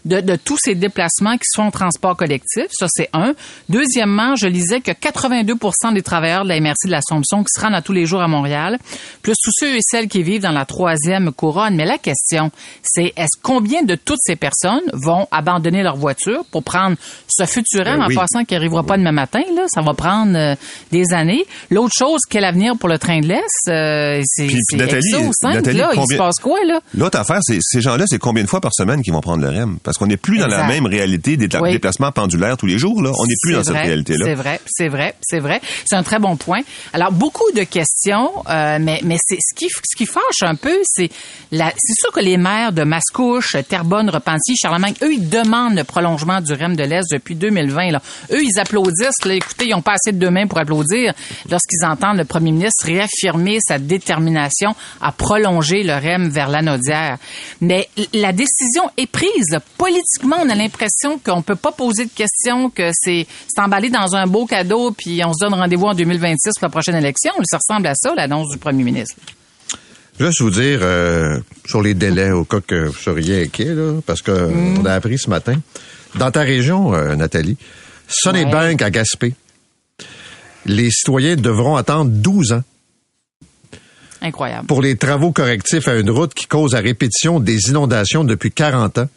de, 0.04 0.20
de 0.20 0.36
tous 0.36 0.58
ces 0.60 0.74
déplacements 0.74 1.36
qui 1.36 1.44
se 1.44 1.60
font 1.60 1.68
en 1.68 1.70
transport 1.70 2.16
collectif. 2.16 2.66
Ça, 2.70 2.86
c'est 2.88 3.08
un. 3.12 3.34
Deuxièmement, 3.68 4.34
je 4.34 4.48
lisais 4.48 4.80
que 4.80 4.92
82 5.12 5.54
des 5.94 6.02
travailleurs 6.02 6.42
de 6.42 6.48
la 6.48 6.60
MRC 6.60 6.86
de 6.86 6.90
l'Assomption 6.90 7.38
qui 7.44 7.48
se 7.54 7.60
rendent 7.60 7.74
à 7.76 7.82
tous 7.82 7.92
les 7.92 8.06
jours 8.06 8.20
à 8.22 8.26
Montréal, 8.28 8.78
plus 9.22 9.34
tous 9.40 9.52
ceux 9.54 9.76
et 9.76 9.80
celles 9.80 10.08
qui 10.08 10.22
vivent 10.24 10.42
dans 10.42 10.50
la 10.50 10.64
troisième 10.64 11.30
couronne. 11.32 11.76
Mais 11.76 11.84
la 11.84 11.98
question, 11.98 12.50
c'est 12.82 13.12
est-ce 13.16 13.38
combien 13.40 13.82
de 13.82 13.94
toutes 13.94 14.18
ces 14.20 14.34
personnes 14.34 14.82
vont 14.92 15.28
abandonner 15.30 15.82
leur 15.84 15.96
voiture 15.96 16.44
pour 16.50 16.64
prendre 16.64 16.96
ce 17.28 17.44
futur 17.44 17.84
Ben 17.84 18.02
en 18.02 18.08
passant 18.08 18.44
qui 18.44 18.56
arrivera 18.56 18.82
pas 18.82 18.96
demain 18.98 19.12
matin, 19.12 19.42
là, 19.54 19.62
ça 19.68 19.80
va 19.80 19.94
prendre 19.94 20.36
euh, 20.36 20.54
des 20.90 21.12
années. 21.12 21.44
L'autre 21.70 21.94
chose, 21.96 22.20
quel 22.28 22.44
avenir 22.44 22.76
pour 22.76 22.88
le 22.88 22.98
train 22.98 23.20
de 23.20 23.28
l'Est? 23.28 23.68
Euh, 23.68 24.20
c'est 24.24 24.48
simple, 24.48 25.70
là. 25.72 25.90
Il 25.92 25.94
se 25.94 26.00
combien- 26.00 26.18
passe 26.18 26.36
quoi, 26.42 26.58
là? 26.66 26.80
L'autre 26.96 27.18
affaire, 27.20 27.38
c'est 27.42 27.58
ces 27.60 27.80
gens-là, 27.80 28.04
c'est 28.08 28.18
combien 28.18 28.42
de 28.42 28.48
fois 28.48 28.60
par 28.60 28.74
semaine 28.74 29.02
qu'ils 29.02 29.12
vont 29.12 29.20
prendre 29.20 29.42
le 29.42 29.50
REM? 29.50 29.78
Parce 29.84 29.98
qu'on 29.98 30.06
n'est 30.08 30.16
plus 30.16 30.38
dans 30.38 30.48
la 30.48 30.66
même 30.66 30.86
réalité 30.86 31.36
des 31.36 31.48
Oui. 31.60 31.70
déplacements 31.72 32.10
pendulaires 32.10 32.56
tous 32.56 32.66
les 32.66 32.78
jours. 32.78 33.02
Là. 33.02 33.12
On 33.18 33.24
n'est 33.26 33.34
plus 33.42 33.52
dans 33.52 33.62
cette 33.62 33.76
réalité-là. 33.76 34.24
C'est 34.26 34.34
vrai, 34.34 34.60
c'est 34.66 34.88
vrai, 34.88 34.95
c'est 35.22 35.40
vrai. 35.40 35.60
C'est 35.84 35.96
un 35.96 36.02
très 36.02 36.18
bon 36.18 36.36
point. 36.36 36.60
Alors 36.92 37.12
beaucoup 37.12 37.50
de 37.52 37.62
questions, 37.62 38.30
euh, 38.48 38.78
mais 38.80 39.00
mais 39.04 39.16
c'est 39.20 39.38
ce 39.40 39.54
qui 39.54 39.68
ce 39.68 39.96
qui 39.96 40.06
fâche 40.06 40.42
un 40.42 40.54
peu, 40.54 40.78
c'est 40.84 41.10
la. 41.52 41.72
C'est 41.76 41.94
sûr 41.98 42.12
que 42.12 42.20
les 42.20 42.36
maires 42.36 42.72
de 42.72 42.84
Mascouche, 42.84 43.56
Terrebonne, 43.68 44.10
Repentigny, 44.10 44.56
Charlemagne, 44.56 44.94
eux 45.02 45.12
ils 45.12 45.28
demandent 45.28 45.76
le 45.76 45.84
prolongement 45.84 46.40
du 46.40 46.52
REM 46.52 46.76
de 46.76 46.84
l'Est 46.84 47.10
depuis 47.12 47.34
2020. 47.34 47.90
Là. 47.90 48.02
Eux 48.32 48.42
ils 48.42 48.58
applaudissent. 48.58 49.24
Là, 49.24 49.34
écoutez, 49.34 49.66
ils 49.68 49.74
ont 49.74 49.82
pas 49.82 49.94
assez 49.94 50.12
de 50.12 50.18
deux 50.18 50.30
mains 50.30 50.46
pour 50.46 50.58
applaudir 50.58 51.12
lorsqu'ils 51.50 51.84
entendent 51.84 52.18
le 52.18 52.24
Premier 52.24 52.52
ministre 52.52 52.86
réaffirmer 52.86 53.58
sa 53.60 53.78
détermination 53.78 54.74
à 55.00 55.12
prolonger 55.12 55.82
le 55.82 55.94
REM 55.94 56.28
vers 56.28 56.48
l'anodière. 56.48 57.18
Mais 57.60 57.88
la 58.12 58.32
décision 58.32 58.90
est 58.96 59.10
prise. 59.10 59.58
Politiquement, 59.78 60.36
on 60.42 60.48
a 60.48 60.54
l'impression 60.54 61.18
qu'on 61.18 61.42
peut 61.42 61.56
pas 61.56 61.72
poser 61.72 62.04
de 62.04 62.10
questions, 62.10 62.70
que 62.70 62.90
c'est 62.92 63.26
c'est 63.48 63.60
emballé 63.60 63.90
dans 63.90 64.14
un 64.14 64.26
beau 64.26 64.46
cadeau, 64.46 64.85
puis 64.92 65.20
on 65.24 65.32
se 65.32 65.44
donne 65.44 65.54
rendez-vous 65.54 65.86
en 65.86 65.94
2026 65.94 66.52
pour 66.58 66.62
la 66.66 66.68
prochaine 66.70 66.94
élection. 66.96 67.32
Ça 67.44 67.58
ressemble 67.58 67.86
à 67.86 67.94
ça, 67.94 68.14
l'annonce 68.16 68.48
du 68.50 68.58
premier 68.58 68.84
ministre? 68.84 69.14
Juste 70.18 70.40
vous 70.40 70.50
dire 70.50 70.80
euh, 70.82 71.38
sur 71.66 71.82
les 71.82 71.92
délais 71.94 72.30
au 72.30 72.44
cas 72.44 72.60
que 72.60 72.86
vous 72.86 72.94
seriez 72.98 73.42
inquiet, 73.44 73.74
là, 73.74 74.00
parce 74.06 74.22
que 74.22 74.30
Mm. 74.30 74.78
on 74.80 74.84
a 74.86 74.92
appris 74.94 75.18
ce 75.18 75.28
matin. 75.28 75.56
Dans 76.14 76.30
ta 76.30 76.40
région, 76.40 76.94
euh, 76.94 77.14
Nathalie, 77.16 77.56
Sonny 78.08 78.44
Ouais. 78.44 78.50
Bank 78.50 78.80
à 78.82 78.90
Gaspé, 78.90 79.34
les 80.64 80.90
citoyens 80.90 81.36
devront 81.36 81.76
attendre 81.76 82.10
12 82.10 82.52
ans 82.52 82.62
Incroyable. 84.22 84.66
pour 84.66 84.80
les 84.80 84.96
travaux 84.96 85.32
correctifs 85.32 85.86
à 85.88 85.96
une 85.96 86.10
route 86.10 86.32
qui 86.32 86.46
cause 86.46 86.74
à 86.74 86.78
répétition 86.80 87.38
des 87.38 87.68
inondations 87.68 88.24
depuis 88.24 88.50
40 88.50 88.98
ans. 88.98 89.08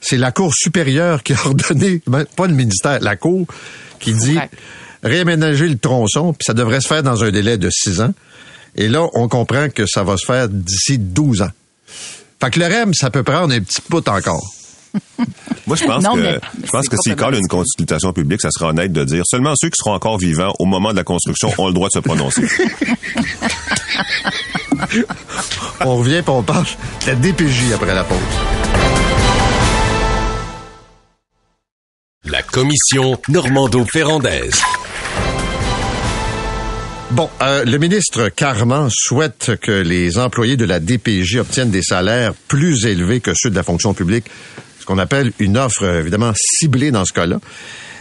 C'est 0.00 0.18
la 0.18 0.32
Cour 0.32 0.52
supérieure 0.54 1.22
qui 1.22 1.32
a 1.32 1.36
ordonné, 1.46 2.02
ben, 2.06 2.24
pas 2.36 2.46
le 2.46 2.54
ministère, 2.54 3.00
la 3.00 3.16
Cour, 3.16 3.46
qui 3.98 4.12
dit. 4.12 4.38
Réaménager 5.02 5.68
le 5.68 5.78
tronçon, 5.78 6.32
puis 6.32 6.44
ça 6.46 6.54
devrait 6.54 6.80
se 6.80 6.88
faire 6.88 7.02
dans 7.02 7.24
un 7.24 7.30
délai 7.30 7.58
de 7.58 7.68
6 7.70 8.00
ans. 8.00 8.14
Et 8.76 8.88
là, 8.88 9.06
on 9.14 9.28
comprend 9.28 9.68
que 9.68 9.86
ça 9.86 10.02
va 10.02 10.16
se 10.16 10.24
faire 10.24 10.48
d'ici 10.48 10.98
12 10.98 11.42
ans. 11.42 11.50
Fait 12.40 12.50
que 12.50 12.58
le 12.58 12.66
REM, 12.66 12.94
ça 12.94 13.10
peut 13.10 13.22
prendre 13.22 13.52
un 13.54 13.60
petit 13.60 13.82
bout 13.88 14.06
encore. 14.08 14.42
Moi, 15.66 15.76
je 15.76 15.84
pense 15.84 16.02
Non, 16.02 16.14
que, 16.14 16.40
je 16.64 16.70
pense 16.70 16.88
que 16.88 16.96
s'il 17.02 17.16
colle 17.16 17.34
une 17.36 17.48
consultation 17.48 18.12
publique, 18.12 18.40
ça 18.40 18.50
sera 18.50 18.70
honnête 18.70 18.92
de 18.92 19.04
dire 19.04 19.22
seulement 19.26 19.54
ceux 19.56 19.68
qui 19.68 19.76
seront 19.78 19.94
encore 19.94 20.18
vivants 20.18 20.52
au 20.58 20.64
moment 20.64 20.90
de 20.90 20.96
la 20.96 21.04
construction 21.04 21.52
ont 21.58 21.68
le 21.68 21.72
droit 21.72 21.88
de 21.88 21.92
se 21.92 21.98
prononcer. 22.00 22.42
On 25.80 25.96
revient 25.96 26.22
puis 26.22 26.30
on 26.30 26.42
parle 26.42 26.66
de 27.02 27.06
la 27.06 27.14
DPJ 27.14 27.72
après 27.74 27.94
la 27.94 28.04
pause. 28.04 28.18
La 32.24 32.42
commission 32.42 33.18
Normando-Ferrandaise. 33.28 34.60
Bon, 37.14 37.28
euh, 37.42 37.66
le 37.66 37.76
ministre 37.76 38.30
Carman 38.30 38.88
souhaite 38.90 39.56
que 39.60 39.70
les 39.70 40.16
employés 40.16 40.56
de 40.56 40.64
la 40.64 40.80
DPJ 40.80 41.36
obtiennent 41.36 41.70
des 41.70 41.82
salaires 41.82 42.32
plus 42.48 42.86
élevés 42.86 43.20
que 43.20 43.32
ceux 43.34 43.50
de 43.50 43.54
la 43.54 43.62
fonction 43.62 43.92
publique, 43.92 44.24
ce 44.80 44.86
qu'on 44.86 44.96
appelle 44.96 45.30
une 45.38 45.58
offre 45.58 45.84
euh, 45.84 46.00
évidemment 46.00 46.32
ciblée 46.34 46.90
dans 46.90 47.04
ce 47.04 47.12
cas-là. 47.12 47.38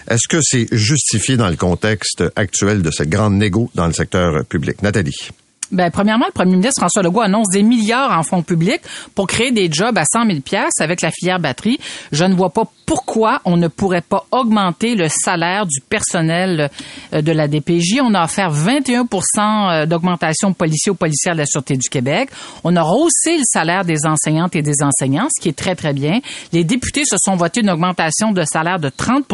Est-ce 0.10 0.30
que 0.30 0.40
c'est 0.42 0.66
justifié 0.72 1.36
dans 1.36 1.50
le 1.50 1.58
contexte 1.58 2.24
actuel 2.38 2.82
de 2.82 2.90
cette 2.90 3.10
grande 3.10 3.34
négo 3.34 3.70
dans 3.76 3.88
le 3.88 3.94
secteur 3.94 4.46
public? 4.46 4.82
Nathalie. 4.82 5.32
Ben, 5.72 5.90
premièrement, 5.90 6.26
le 6.26 6.34
premier 6.34 6.52
ministre 6.52 6.82
François 6.82 7.02
Legault 7.02 7.22
annonce 7.22 7.48
des 7.50 7.64
milliards 7.64 8.12
en 8.12 8.24
fonds 8.24 8.44
publics 8.44 8.82
pour 9.16 9.28
créer 9.28 9.52
des 9.52 9.72
jobs 9.72 9.98
à 9.98 10.04
100 10.06 10.26
000 10.26 10.40
pièces 10.42 10.80
avec 10.80 11.02
la 11.02 11.12
filière 11.12 11.40
batterie. 11.40 11.80
Je 12.12 12.26
ne 12.26 12.34
vois 12.34 12.50
pas 12.50 12.66
pourquoi 12.86 13.40
on 13.46 13.56
ne 13.56 13.70
pourrait 13.70 14.02
pas 14.02 14.26
augmenter 14.32 14.96
le 14.96 15.08
salaire 15.08 15.66
du 15.66 15.80
personnel 15.80 16.70
euh, 17.14 17.22
de 17.22 17.32
la 17.32 17.48
DPJ. 17.48 18.02
On 18.04 18.14
a 18.14 18.26
offert 18.26 18.52
21% 18.52 19.06
euh, 19.40 19.86
d'augmentation 19.86 20.52
policiers 20.52 20.92
aux 20.92 20.96
policières 20.96 21.36
de 21.36 21.40
la 21.40 21.46
Sûreté 21.46 21.78
du 21.78 21.88
Québec. 21.88 22.30
On 22.66 22.76
a 22.76 22.82
rehaussé 22.82 23.38
le 23.38 23.44
salaire 23.46 23.86
des 23.86 24.06
enseignantes 24.06 24.56
et 24.58 24.62
des 24.62 24.84
enseignants, 24.84 25.28
ce 25.34 25.42
qui 25.42 25.50
est 25.50 25.58
très, 25.58 25.76
très 25.76 25.94
bien. 25.94 26.20
Les 26.52 26.66
députés 26.66 27.06
se 27.06 27.16
sont 27.18 27.36
votés 27.36 27.62
une 27.62 27.70
augmentation 27.70 28.32
de 28.32 28.44
salaire 28.44 28.80
de 28.80 28.90
30 28.90 29.26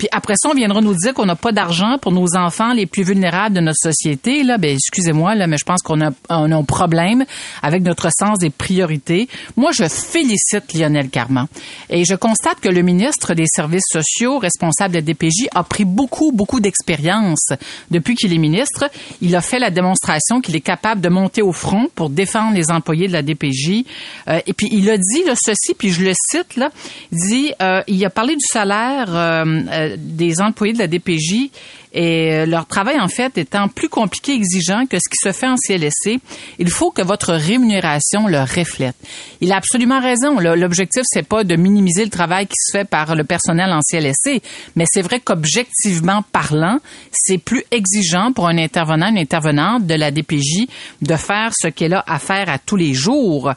puis 0.00 0.08
après 0.12 0.32
ça, 0.38 0.48
on 0.48 0.54
viendra 0.54 0.80
nous 0.80 0.94
dire 0.94 1.12
qu'on 1.12 1.26
n'a 1.26 1.36
pas 1.36 1.52
d'argent 1.52 1.98
pour 2.00 2.10
nos 2.10 2.34
enfants 2.34 2.72
les 2.72 2.86
plus 2.86 3.02
vulnérables 3.02 3.54
de 3.54 3.60
notre 3.60 3.80
société. 3.82 4.42
Là, 4.44 4.56
ben 4.56 4.72
excusez-moi, 4.72 5.20
moi, 5.20 5.34
là, 5.34 5.46
mais 5.46 5.58
je 5.58 5.64
pense 5.66 5.82
qu'on 5.82 6.00
a, 6.00 6.12
on 6.30 6.50
a 6.50 6.56
un 6.56 6.64
problème 6.64 7.26
avec 7.62 7.82
notre 7.82 8.08
sens 8.10 8.38
des 8.38 8.48
priorités. 8.48 9.28
Moi, 9.58 9.72
je 9.72 9.86
félicite 9.86 10.72
Lionel 10.72 11.10
Carman. 11.10 11.48
Et 11.90 12.06
je 12.06 12.14
constate 12.14 12.60
que 12.60 12.70
le 12.70 12.80
ministre 12.80 13.34
des 13.34 13.44
Services 13.46 13.84
sociaux, 13.92 14.38
responsable 14.38 14.94
de 14.94 15.00
DPJ, 15.00 15.48
a 15.54 15.64
pris 15.64 15.84
beaucoup, 15.84 16.32
beaucoup 16.32 16.60
d'expérience 16.60 17.48
depuis 17.90 18.14
qu'il 18.14 18.32
est 18.32 18.38
ministre. 18.38 18.88
Il 19.20 19.36
a 19.36 19.42
fait 19.42 19.58
la 19.58 19.68
démonstration 19.68 20.40
qu'il 20.40 20.56
est 20.56 20.62
capable 20.62 21.02
de 21.02 21.10
monter 21.10 21.42
au 21.42 21.52
front 21.52 21.88
pour 21.94 22.08
défendre 22.08 22.54
les 22.54 22.70
employés 22.70 23.06
de 23.06 23.12
la 23.12 23.20
DPJ. 23.20 23.84
Euh, 24.28 24.40
et 24.46 24.54
puis, 24.54 24.70
il 24.72 24.88
a 24.88 24.96
dit 24.96 25.24
là, 25.26 25.34
ceci, 25.36 25.74
puis 25.74 25.90
je 25.90 26.02
le 26.02 26.12
cite, 26.14 26.56
là, 26.56 26.70
il 27.12 27.18
dit, 27.18 27.52
euh, 27.60 27.82
il 27.86 28.02
a 28.06 28.08
parlé 28.08 28.32
du 28.36 28.46
salaire 28.50 29.14
euh, 29.14 29.44
euh, 29.70 29.89
des 29.96 30.40
employés 30.40 30.72
de 30.72 30.78
la 30.78 30.86
DPJ 30.86 31.50
et 31.92 32.32
euh, 32.32 32.46
leur 32.46 32.66
travail 32.66 33.00
en 33.00 33.08
fait 33.08 33.36
étant 33.36 33.68
plus 33.68 33.88
compliqué 33.88 34.32
et 34.32 34.36
exigeant 34.36 34.86
que 34.86 34.96
ce 34.98 35.08
qui 35.08 35.16
se 35.20 35.32
fait 35.32 35.48
en 35.48 35.56
CLSC, 35.56 36.20
il 36.58 36.70
faut 36.70 36.90
que 36.90 37.02
votre 37.02 37.32
rémunération 37.32 38.26
le 38.26 38.40
reflète. 38.40 38.94
Il 39.40 39.52
a 39.52 39.56
absolument 39.56 40.00
raison. 40.00 40.38
L'objectif 40.38 41.02
c'est 41.04 41.26
pas 41.26 41.44
de 41.44 41.56
minimiser 41.56 42.04
le 42.04 42.10
travail 42.10 42.46
qui 42.46 42.56
se 42.56 42.78
fait 42.78 42.84
par 42.84 43.14
le 43.14 43.24
personnel 43.24 43.72
en 43.72 43.80
CLSC, 43.80 44.42
mais 44.76 44.84
c'est 44.88 45.02
vrai 45.02 45.20
qu'objectivement 45.20 46.22
parlant, 46.30 46.78
c'est 47.10 47.38
plus 47.38 47.64
exigeant 47.70 48.32
pour 48.32 48.48
un 48.48 48.58
intervenant, 48.58 49.08
une 49.08 49.18
intervenante 49.18 49.86
de 49.86 49.94
la 49.94 50.10
DPJ 50.10 50.66
de 51.02 51.16
faire 51.16 51.52
ce 51.58 51.68
qu'elle 51.68 51.94
a 51.94 52.04
à 52.06 52.18
faire 52.18 52.48
à 52.48 52.58
tous 52.58 52.76
les 52.76 52.94
jours. 52.94 53.52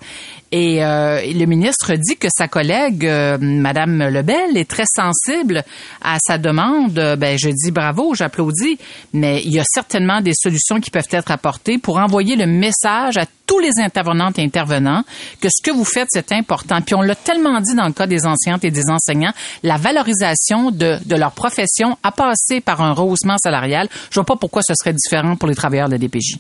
Et 0.55 0.85
euh, 0.85 1.19
le 1.33 1.45
ministre 1.45 1.93
dit 1.95 2.15
que 2.15 2.27
sa 2.29 2.47
collègue, 2.47 3.07
euh, 3.07 3.39
Madame 3.41 4.03
Lebel, 4.03 4.55
est 4.55 4.69
très 4.69 4.85
sensible 4.85 5.63
à 5.99 6.17
sa 6.23 6.37
demande. 6.37 6.93
Ben, 7.17 7.39
je 7.39 7.49
dis 7.49 7.71
bravo, 7.71 8.13
j'applaudis, 8.13 8.77
mais 9.13 9.41
il 9.43 9.51
y 9.51 9.59
a 9.59 9.63
certainement 9.65 10.21
des 10.21 10.33
solutions 10.35 10.79
qui 10.79 10.91
peuvent 10.91 11.07
être 11.09 11.31
apportées 11.31 11.79
pour 11.79 11.97
envoyer 11.97 12.35
le 12.35 12.45
message 12.45 13.17
à 13.17 13.25
tous 13.47 13.57
les 13.57 13.79
intervenantes 13.79 14.37
et 14.37 14.43
intervenants 14.43 15.03
que 15.41 15.47
ce 15.49 15.63
que 15.63 15.71
vous 15.71 15.85
faites, 15.85 16.09
c'est 16.11 16.31
important. 16.33 16.81
Puis 16.81 16.93
on 16.93 17.01
l'a 17.01 17.15
tellement 17.15 17.59
dit 17.59 17.73
dans 17.73 17.87
le 17.87 17.93
cas 17.93 18.05
des 18.05 18.27
enseignantes 18.27 18.63
et 18.63 18.69
des 18.69 18.91
enseignants, 18.91 19.33
la 19.63 19.77
valorisation 19.77 20.69
de, 20.69 20.99
de 21.03 21.15
leur 21.15 21.31
profession 21.31 21.97
a 22.03 22.11
passé 22.11 22.61
par 22.61 22.79
un 22.81 22.93
rehaussement 22.93 23.37
salarial. 23.39 23.89
Je 24.11 24.15
vois 24.19 24.25
pas 24.25 24.35
pourquoi 24.35 24.61
ce 24.61 24.75
serait 24.75 24.93
différent 24.93 25.35
pour 25.35 25.49
les 25.49 25.55
travailleurs 25.55 25.87
de 25.87 25.93
la 25.93 25.97
DPJ. 25.97 26.37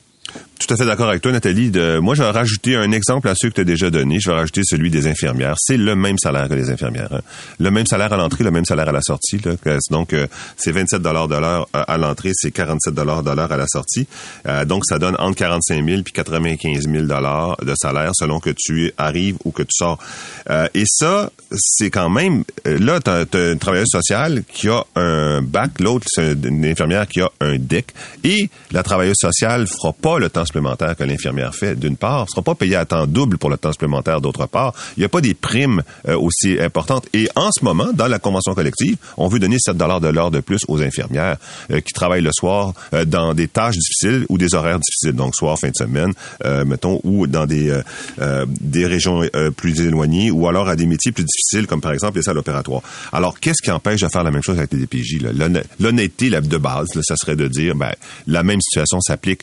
Tout 0.65 0.73
à 0.75 0.77
fait 0.77 0.85
d'accord 0.85 1.09
avec 1.09 1.21
toi, 1.21 1.31
Nathalie. 1.31 1.69
De, 1.71 1.99
moi, 1.99 2.15
je 2.15 2.23
vais 2.23 2.29
rajouter 2.29 2.75
un 2.75 2.91
exemple 2.91 3.27
à 3.27 3.33
ceux 3.35 3.49
que 3.49 3.55
tu 3.55 3.61
as 3.61 3.65
déjà 3.65 3.89
donné. 3.89 4.19
Je 4.21 4.29
vais 4.29 4.35
rajouter 4.35 4.61
celui 4.63 4.89
des 4.89 5.07
infirmières. 5.07 5.55
C'est 5.59 5.75
le 5.77 5.95
même 5.95 6.17
salaire 6.17 6.47
que 6.47 6.53
les 6.53 6.69
infirmières. 6.69 7.09
hein. 7.11 7.21
Le 7.59 7.69
même 7.69 7.85
salaire 7.85 8.13
à 8.13 8.17
l'entrée, 8.17 8.43
le 8.45 8.51
même 8.51 8.63
salaire 8.63 8.87
à 8.87 8.91
la 8.93 9.01
sortie. 9.01 9.39
Là. 9.43 9.53
Que- 9.61 9.77
Donc, 9.91 10.13
euh, 10.13 10.25
c'est 10.55 10.71
27 10.71 11.01
de 11.01 11.09
l'heure 11.09 11.67
euh, 11.75 11.83
à 11.87 11.97
l'entrée, 11.97 12.31
c'est 12.33 12.51
47 12.51 12.93
de 12.93 13.01
l'heure 13.01 13.51
à 13.51 13.57
la 13.57 13.67
sortie. 13.67 14.07
Euh, 14.47 14.63
donc, 14.63 14.83
ça 14.85 14.99
donne 14.99 15.15
entre 15.19 15.35
45 15.35 15.85
000 15.85 16.01
puis 16.03 16.13
95 16.13 16.87
000 16.89 17.03
de 17.05 17.73
salaire 17.75 18.11
selon 18.13 18.39
que 18.39 18.51
tu 18.55 18.91
arrives 18.97 19.35
ou 19.43 19.51
que 19.51 19.63
tu 19.63 19.71
sors. 19.73 19.99
Euh, 20.49 20.67
et 20.73 20.85
ça, 20.87 21.29
c'est 21.57 21.89
quand 21.89 22.09
même... 22.09 22.43
euh, 22.67 22.77
Là, 22.79 22.99
tu 23.01 23.09
as, 23.09 23.51
une 23.51 23.59
travailleuse 23.59 23.89
sociale 23.91 24.43
qui 24.51 24.69
a 24.69 24.83
un 24.95 25.41
bac, 25.41 25.71
l'autre, 25.79 26.05
c'est 26.09 26.33
une 26.45 26.65
infirmière 26.65 27.07
qui 27.07 27.21
a 27.21 27.29
un 27.41 27.57
DEC. 27.57 27.87
Et 28.23 28.49
la 28.71 28.81
travailleuse 28.83 29.17
sociale 29.19 29.67
fera 29.67 29.91
pas 29.93 30.19
le 30.19 30.29
temps 30.29 30.45
que 30.53 31.03
l'infirmière 31.03 31.53
fait, 31.55 31.75
d'une 31.75 31.97
part, 31.97 32.29
sera 32.29 32.41
pas 32.41 32.55
payée 32.55 32.75
à 32.75 32.85
temps 32.85 33.07
double 33.07 33.37
pour 33.37 33.49
le 33.49 33.57
temps 33.57 33.71
supplémentaire, 33.71 34.21
d'autre 34.21 34.45
part. 34.47 34.73
Il 34.97 35.01
n'y 35.01 35.05
a 35.05 35.09
pas 35.09 35.21
des 35.21 35.33
primes 35.33 35.83
euh, 36.07 36.17
aussi 36.17 36.59
importantes. 36.59 37.07
Et 37.13 37.27
en 37.35 37.49
ce 37.51 37.63
moment, 37.63 37.91
dans 37.93 38.07
la 38.07 38.19
convention 38.19 38.53
collective, 38.53 38.97
on 39.17 39.27
veut 39.27 39.39
donner 39.39 39.57
7 39.59 39.77
de 39.77 40.07
l'heure 40.07 40.31
de 40.31 40.39
plus 40.39 40.61
aux 40.67 40.81
infirmières 40.81 41.37
euh, 41.71 41.81
qui 41.81 41.93
travaillent 41.93 42.21
le 42.21 42.31
soir 42.33 42.73
euh, 42.93 43.05
dans 43.05 43.33
des 43.33 43.47
tâches 43.47 43.77
difficiles 43.77 44.25
ou 44.29 44.37
des 44.37 44.55
horaires 44.55 44.79
difficiles, 44.79 45.13
donc 45.13 45.35
soir, 45.35 45.57
fin 45.59 45.69
de 45.69 45.75
semaine, 45.75 46.13
euh, 46.45 46.65
mettons, 46.65 46.99
ou 47.03 47.27
dans 47.27 47.45
des, 47.45 47.69
euh, 47.69 47.81
euh, 48.21 48.45
des 48.47 48.85
régions 48.85 49.21
plus 49.55 49.81
éloignées, 49.81 50.31
ou 50.31 50.47
alors 50.47 50.67
à 50.67 50.75
des 50.75 50.85
métiers 50.85 51.11
plus 51.11 51.23
difficiles, 51.23 51.67
comme 51.67 51.81
par 51.81 51.91
exemple 51.91 52.17
les 52.17 52.23
salles 52.23 52.37
opératoires. 52.37 52.81
Alors, 53.11 53.39
qu'est-ce 53.39 53.61
qui 53.61 53.71
empêche 53.71 54.01
de 54.01 54.07
faire 54.07 54.23
la 54.23 54.31
même 54.31 54.43
chose 54.43 54.57
avec 54.57 54.73
les 54.73 54.79
DPJ? 54.79 55.19
L'honnêteté 55.79 56.29
de 56.29 56.57
base, 56.57 56.93
là, 56.95 57.01
ça 57.03 57.15
serait 57.15 57.35
de 57.35 57.47
dire, 57.47 57.75
ben, 57.75 57.91
la 58.27 58.43
même 58.43 58.59
situation 58.61 58.99
s'applique 59.01 59.41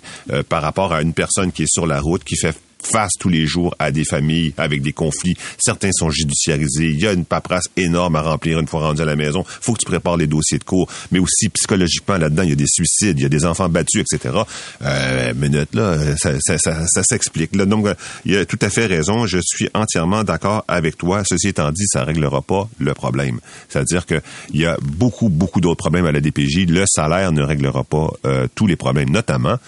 par 0.48 0.62
rapport 0.62 0.92
à 0.92 0.99
une 1.02 1.14
personne 1.14 1.52
qui 1.52 1.64
est 1.64 1.72
sur 1.72 1.86
la 1.86 2.00
route, 2.00 2.24
qui 2.24 2.36
fait 2.36 2.56
face 2.82 3.12
tous 3.18 3.28
les 3.28 3.46
jours 3.46 3.74
à 3.78 3.90
des 3.90 4.04
familles 4.04 4.54
avec 4.56 4.82
des 4.82 4.92
conflits. 4.92 5.36
Certains 5.58 5.92
sont 5.92 6.10
judiciarisés. 6.10 6.86
Il 6.86 7.00
y 7.00 7.06
a 7.06 7.12
une 7.12 7.24
paperasse 7.24 7.66
énorme 7.76 8.16
à 8.16 8.22
remplir 8.22 8.58
une 8.58 8.66
fois 8.66 8.80
rendu 8.80 9.02
à 9.02 9.04
la 9.04 9.16
maison. 9.16 9.44
faut 9.46 9.74
que 9.74 9.78
tu 9.78 9.86
prépares 9.86 10.16
les 10.16 10.26
dossiers 10.26 10.58
de 10.58 10.64
cours. 10.64 10.88
Mais 11.10 11.18
aussi, 11.18 11.48
psychologiquement, 11.50 12.16
là-dedans, 12.16 12.42
il 12.42 12.50
y 12.50 12.52
a 12.52 12.56
des 12.56 12.66
suicides, 12.66 13.18
il 13.18 13.22
y 13.22 13.26
a 13.26 13.28
des 13.28 13.44
enfants 13.44 13.68
battus, 13.68 14.04
etc. 14.12 14.34
Euh, 14.82 15.34
minute, 15.34 15.74
là, 15.74 16.16
ça, 16.16 16.32
ça, 16.40 16.58
ça, 16.58 17.02
s'explique. 17.02 17.56
Donc, 17.56 17.86
il 18.24 18.36
a 18.36 18.44
tout 18.44 18.58
à 18.62 18.70
fait 18.70 18.86
raison. 18.86 19.26
Je 19.26 19.38
suis 19.42 19.68
entièrement 19.74 20.24
d'accord 20.24 20.64
avec 20.68 20.96
toi. 20.96 21.22
Ceci 21.28 21.48
étant 21.48 21.70
dit, 21.72 21.86
ça 21.86 22.04
réglera 22.04 22.42
pas 22.42 22.68
le 22.78 22.94
problème. 22.94 23.40
C'est-à-dire 23.68 24.06
que 24.06 24.20
il 24.52 24.60
y 24.60 24.66
a 24.66 24.76
beaucoup, 24.82 25.28
beaucoup 25.28 25.60
d'autres 25.60 25.76
problèmes 25.76 26.06
à 26.06 26.12
la 26.12 26.20
DPJ. 26.20 26.66
Le 26.68 26.84
salaire 26.86 27.32
ne 27.32 27.42
réglera 27.42 27.84
pas 27.84 28.10
euh, 28.24 28.46
tous 28.54 28.66
les 28.66 28.76
problèmes, 28.76 29.10
notamment 29.10 29.58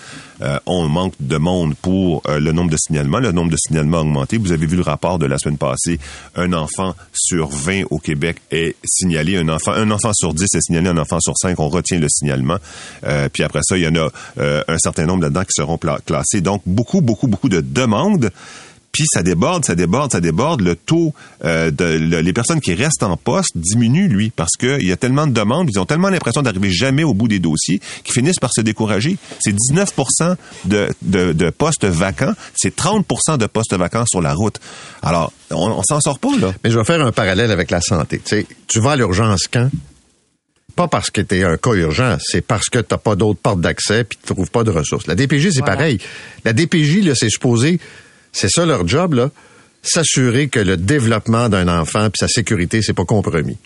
euh, 0.42 0.58
on 0.66 0.88
manque 0.88 1.14
de 1.20 1.36
monde 1.36 1.74
pour 1.80 2.22
euh, 2.28 2.40
le 2.40 2.52
nombre 2.52 2.70
de 2.70 2.76
signalements. 2.76 3.18
Le 3.18 3.32
nombre 3.32 3.50
de 3.50 3.56
signalements 3.56 3.98
a 3.98 4.00
augmenté. 4.00 4.38
Vous 4.38 4.52
avez 4.52 4.66
vu 4.66 4.76
le 4.76 4.82
rapport 4.82 5.18
de 5.18 5.26
la 5.26 5.38
semaine 5.38 5.58
passée. 5.58 5.98
Un 6.34 6.52
enfant 6.52 6.94
sur 7.12 7.48
20 7.48 7.84
au 7.90 7.98
Québec 7.98 8.38
est 8.50 8.76
signalé. 8.84 9.36
Un 9.36 9.48
enfant, 9.48 9.72
un 9.72 9.90
enfant 9.90 10.12
sur 10.12 10.34
10 10.34 10.42
est 10.42 10.60
signalé. 10.60 10.88
Un 10.88 10.98
enfant 10.98 11.20
sur 11.20 11.36
5, 11.36 11.58
on 11.60 11.68
retient 11.68 11.98
le 11.98 12.08
signalement. 12.08 12.56
Euh, 13.04 13.28
puis 13.32 13.42
après 13.42 13.60
ça, 13.62 13.76
il 13.76 13.84
y 13.84 13.88
en 13.88 13.94
a 13.94 14.08
euh, 14.38 14.62
un 14.68 14.78
certain 14.78 15.06
nombre 15.06 15.22
là-dedans 15.22 15.42
qui 15.42 15.52
seront 15.52 15.78
classés. 15.78 16.40
Donc, 16.40 16.62
beaucoup, 16.66 17.00
beaucoup, 17.00 17.28
beaucoup 17.28 17.48
de 17.48 17.60
demandes. 17.60 18.30
Puis 18.92 19.04
ça 19.10 19.22
déborde, 19.22 19.64
ça 19.64 19.74
déborde, 19.74 20.12
ça 20.12 20.20
déborde. 20.20 20.60
Le 20.60 20.76
taux 20.76 21.14
euh, 21.46 21.70
de 21.70 21.84
le- 21.84 22.20
les 22.20 22.32
personnes 22.34 22.60
qui 22.60 22.74
restent 22.74 23.02
en 23.02 23.16
poste 23.16 23.56
diminue, 23.56 24.06
lui, 24.06 24.28
parce 24.28 24.52
qu'il 24.58 24.86
y 24.86 24.92
a 24.92 24.96
tellement 24.98 25.26
de 25.26 25.32
demandes, 25.32 25.68
ils 25.74 25.78
ont 25.78 25.86
tellement 25.86 26.10
l'impression 26.10 26.42
d'arriver 26.42 26.70
jamais 26.70 27.02
au 27.02 27.14
bout 27.14 27.26
des 27.26 27.38
dossiers 27.38 27.80
qu'ils 28.04 28.12
finissent 28.12 28.38
par 28.38 28.52
se 28.52 28.60
décourager. 28.60 29.16
C'est 29.40 29.54
19 29.54 29.94
de, 30.66 30.88
de, 31.00 31.32
de 31.32 31.48
postes 31.50 31.86
vacants, 31.86 32.34
c'est 32.54 32.76
30% 32.76 33.38
de 33.38 33.46
postes 33.46 33.74
vacants 33.74 34.04
sur 34.06 34.20
la 34.20 34.34
route. 34.34 34.60
Alors, 35.00 35.32
on, 35.50 35.70
on 35.70 35.82
s'en 35.82 36.00
sort 36.02 36.18
pas, 36.18 36.36
là. 36.38 36.52
Mais 36.62 36.70
je 36.70 36.78
vais 36.78 36.84
faire 36.84 37.00
un 37.00 37.12
parallèle 37.12 37.50
avec 37.50 37.70
la 37.70 37.80
santé. 37.80 38.18
Tu 38.22 38.28
sais, 38.40 38.46
tu 38.68 38.78
vas 38.78 38.90
à 38.92 38.96
l'urgence 38.96 39.48
quand? 39.50 39.70
Pas 40.76 40.88
parce 40.88 41.10
que 41.10 41.20
tu 41.22 41.36
es 41.38 41.44
un 41.44 41.56
cas 41.56 41.72
urgent, 41.72 42.16
c'est 42.22 42.40
parce 42.40 42.68
que 42.68 42.78
tu 42.78 42.94
pas 43.02 43.14
d'autres 43.16 43.40
portes 43.40 43.60
d'accès 43.60 44.04
puis 44.04 44.18
tu 44.22 44.32
trouves 44.34 44.50
pas 44.50 44.64
de 44.64 44.70
ressources. 44.70 45.06
La 45.06 45.14
DPJ, 45.14 45.50
c'est 45.50 45.58
Voilà. 45.60 45.76
pareil. 45.76 45.98
La 46.44 46.52
DPJ, 46.52 47.02
là, 47.04 47.14
c'est 47.14 47.28
supposé, 47.28 47.78
c'est 48.32 48.50
ça 48.50 48.66
leur 48.66 48.86
job, 48.88 49.14
là, 49.14 49.30
s'assurer 49.82 50.48
que 50.48 50.60
le 50.60 50.76
développement 50.76 51.48
d'un 51.48 51.68
enfant 51.68 52.08
puis 52.10 52.18
sa 52.18 52.28
sécurité, 52.28 52.82
c'est 52.82 52.92
pas 52.92 53.04
compromis. 53.04 53.58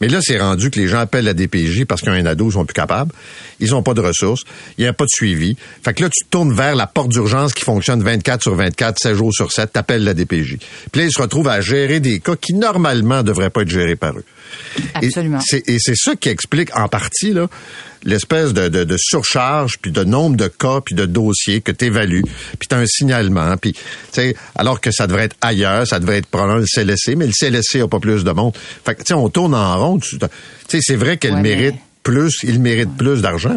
Mais 0.00 0.08
là, 0.08 0.20
c'est 0.22 0.38
rendu 0.38 0.70
que 0.70 0.78
les 0.78 0.86
gens 0.86 1.00
appellent 1.00 1.24
la 1.24 1.34
DPJ 1.34 1.84
parce 1.84 2.02
qu'un 2.02 2.24
ado, 2.24 2.48
ils 2.48 2.52
sont 2.52 2.64
plus 2.64 2.74
capables. 2.74 3.10
Ils 3.58 3.74
ont 3.74 3.82
pas 3.82 3.94
de 3.94 4.00
ressources. 4.00 4.42
Il 4.76 4.82
n'y 4.82 4.88
a 4.88 4.92
pas 4.92 5.04
de 5.04 5.10
suivi. 5.10 5.56
Fait 5.82 5.92
que 5.92 6.04
là, 6.04 6.08
tu 6.08 6.24
te 6.24 6.30
tournes 6.30 6.54
vers 6.54 6.76
la 6.76 6.86
porte 6.86 7.08
d'urgence 7.08 7.52
qui 7.52 7.64
fonctionne 7.64 8.02
24 8.02 8.42
sur 8.42 8.54
24, 8.54 8.96
7 8.96 9.14
jours 9.14 9.32
sur 9.32 9.50
7, 9.50 9.72
t'appelles 9.72 10.04
la 10.04 10.14
DPJ. 10.14 10.58
Puis 10.92 11.00
là, 11.00 11.06
ils 11.06 11.12
se 11.12 11.20
retrouvent 11.20 11.48
à 11.48 11.60
gérer 11.60 11.98
des 11.98 12.20
cas 12.20 12.36
qui, 12.36 12.54
normalement, 12.54 13.24
devraient 13.24 13.50
pas 13.50 13.62
être 13.62 13.70
gérés 13.70 13.96
par 13.96 14.16
eux. 14.16 14.24
Absolument. 14.94 15.38
Et 15.38 15.42
c'est, 15.44 15.68
et 15.68 15.78
c'est 15.80 15.96
ça 15.96 16.14
qui 16.14 16.28
explique 16.28 16.74
en 16.76 16.88
partie 16.88 17.32
là 17.32 17.48
l'espèce 18.04 18.52
de, 18.52 18.68
de, 18.68 18.84
de 18.84 18.96
surcharge 18.98 19.78
puis 19.80 19.90
de 19.90 20.04
nombre 20.04 20.36
de 20.36 20.46
cas 20.48 20.80
puis 20.84 20.94
de 20.94 21.04
dossiers 21.06 21.60
que 21.60 21.72
tu 21.72 21.86
évalues 21.86 22.22
puis 22.58 22.68
tu 22.68 22.74
as 22.74 22.78
un 22.78 22.86
signalement 22.86 23.56
puis 23.56 23.72
tu 23.72 23.80
sais 24.12 24.36
alors 24.54 24.80
que 24.80 24.90
ça 24.90 25.06
devrait 25.06 25.24
être 25.24 25.36
ailleurs 25.40 25.86
ça 25.86 25.98
devrait 26.00 26.18
être 26.18 26.26
probablement 26.26 26.60
le 26.60 26.66
CLSC 26.66 27.16
mais 27.16 27.26
le 27.26 27.32
CLSC 27.32 27.80
a 27.82 27.88
pas 27.88 28.00
plus 28.00 28.24
de 28.24 28.30
monde. 28.30 28.54
Fait 28.84 28.94
que 28.94 29.00
tu 29.00 29.06
sais 29.08 29.14
on 29.14 29.28
tourne 29.28 29.54
en 29.54 29.78
rond 29.78 29.98
tu 29.98 30.18
tu 30.18 30.26
sais 30.68 30.78
c'est 30.82 30.96
vrai 30.96 31.16
qu'elle 31.16 31.34
Ouais, 31.34 31.42
mais- 31.42 31.56
mérite 31.56 31.76
plus 32.02 32.36
il 32.44 32.60
mérite 32.60 32.96
plus 32.96 33.20
d'argent 33.20 33.56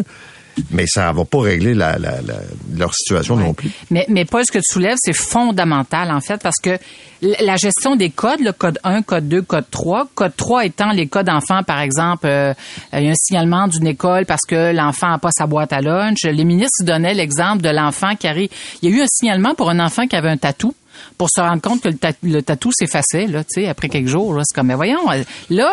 mais 0.70 0.84
ça 0.86 1.12
va 1.12 1.24
pas 1.24 1.40
régler 1.40 1.74
la, 1.74 1.98
la, 1.98 2.20
la- 2.22 2.40
leur 2.76 2.94
situation 2.94 3.36
Ouais. 3.36 3.44
non 3.44 3.54
plus 3.54 3.70
Mais, 3.90 4.04
mais 4.08 4.24
Paul, 4.24 4.42
ce 4.46 4.52
que 4.52 4.58
tu 4.58 4.72
soulèves, 4.72 4.96
c'est 5.00 5.12
fondamental, 5.12 6.10
en 6.10 6.20
fait, 6.20 6.40
parce 6.42 6.58
que 6.62 6.78
la 7.22 7.56
gestion 7.56 7.94
des 7.96 8.10
codes, 8.10 8.40
le 8.40 8.52
code 8.52 8.78
1, 8.84 9.02
code 9.02 9.28
2, 9.28 9.42
code 9.42 9.64
3, 9.70 10.08
code 10.14 10.34
3 10.36 10.64
étant 10.66 10.90
les 10.90 11.06
codes 11.06 11.28
enfants, 11.28 11.62
par 11.62 11.80
exemple, 11.80 12.26
euh, 12.26 12.52
il 12.92 13.04
y 13.04 13.08
a 13.08 13.12
un 13.12 13.14
signalement 13.14 13.68
d'une 13.68 13.86
école 13.86 14.26
parce 14.26 14.42
que 14.46 14.72
l'enfant 14.72 15.08
n'a 15.10 15.18
pas 15.18 15.30
sa 15.30 15.46
boîte 15.46 15.72
à 15.72 15.80
lunch. 15.80 16.22
Les 16.24 16.44
ministres 16.44 16.84
donnaient 16.84 17.14
l'exemple 17.14 17.62
de 17.62 17.68
l'enfant 17.70 18.16
qui 18.16 18.26
arrive. 18.26 18.48
Il 18.82 18.90
y 18.90 18.92
a 18.92 18.96
eu 18.96 19.02
un 19.02 19.06
signalement 19.06 19.54
pour 19.54 19.70
un 19.70 19.78
enfant 19.78 20.06
qui 20.08 20.16
avait 20.16 20.30
un 20.30 20.36
tatou 20.36 20.74
pour 21.16 21.28
se 21.30 21.40
rendre 21.40 21.62
compte 21.62 21.80
que 21.80 21.88
le, 21.88 21.96
ta- 21.96 22.12
le 22.22 22.42
tatou 22.42 22.70
s'effaçait, 22.72 23.26
là, 23.26 23.44
tu 23.44 23.62
sais, 23.62 23.68
après 23.68 23.88
quelques 23.88 24.08
jours. 24.08 24.34
là. 24.34 24.42
C'est 24.44 24.54
comme, 24.54 24.66
mais 24.66 24.74
voyons, 24.74 25.10
euh, 25.10 25.22
là, 25.48 25.72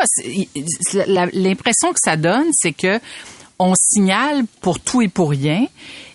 l'impression 1.33 1.89
que 1.91 2.00
ça 2.03 2.15
donne, 2.15 2.45
c'est 2.53 2.71
que 2.74 3.00
on 3.59 3.73
signale 3.75 4.45
pour 4.61 4.79
tout 4.79 5.01
et 5.01 5.09
pour 5.09 5.29
rien. 5.31 5.65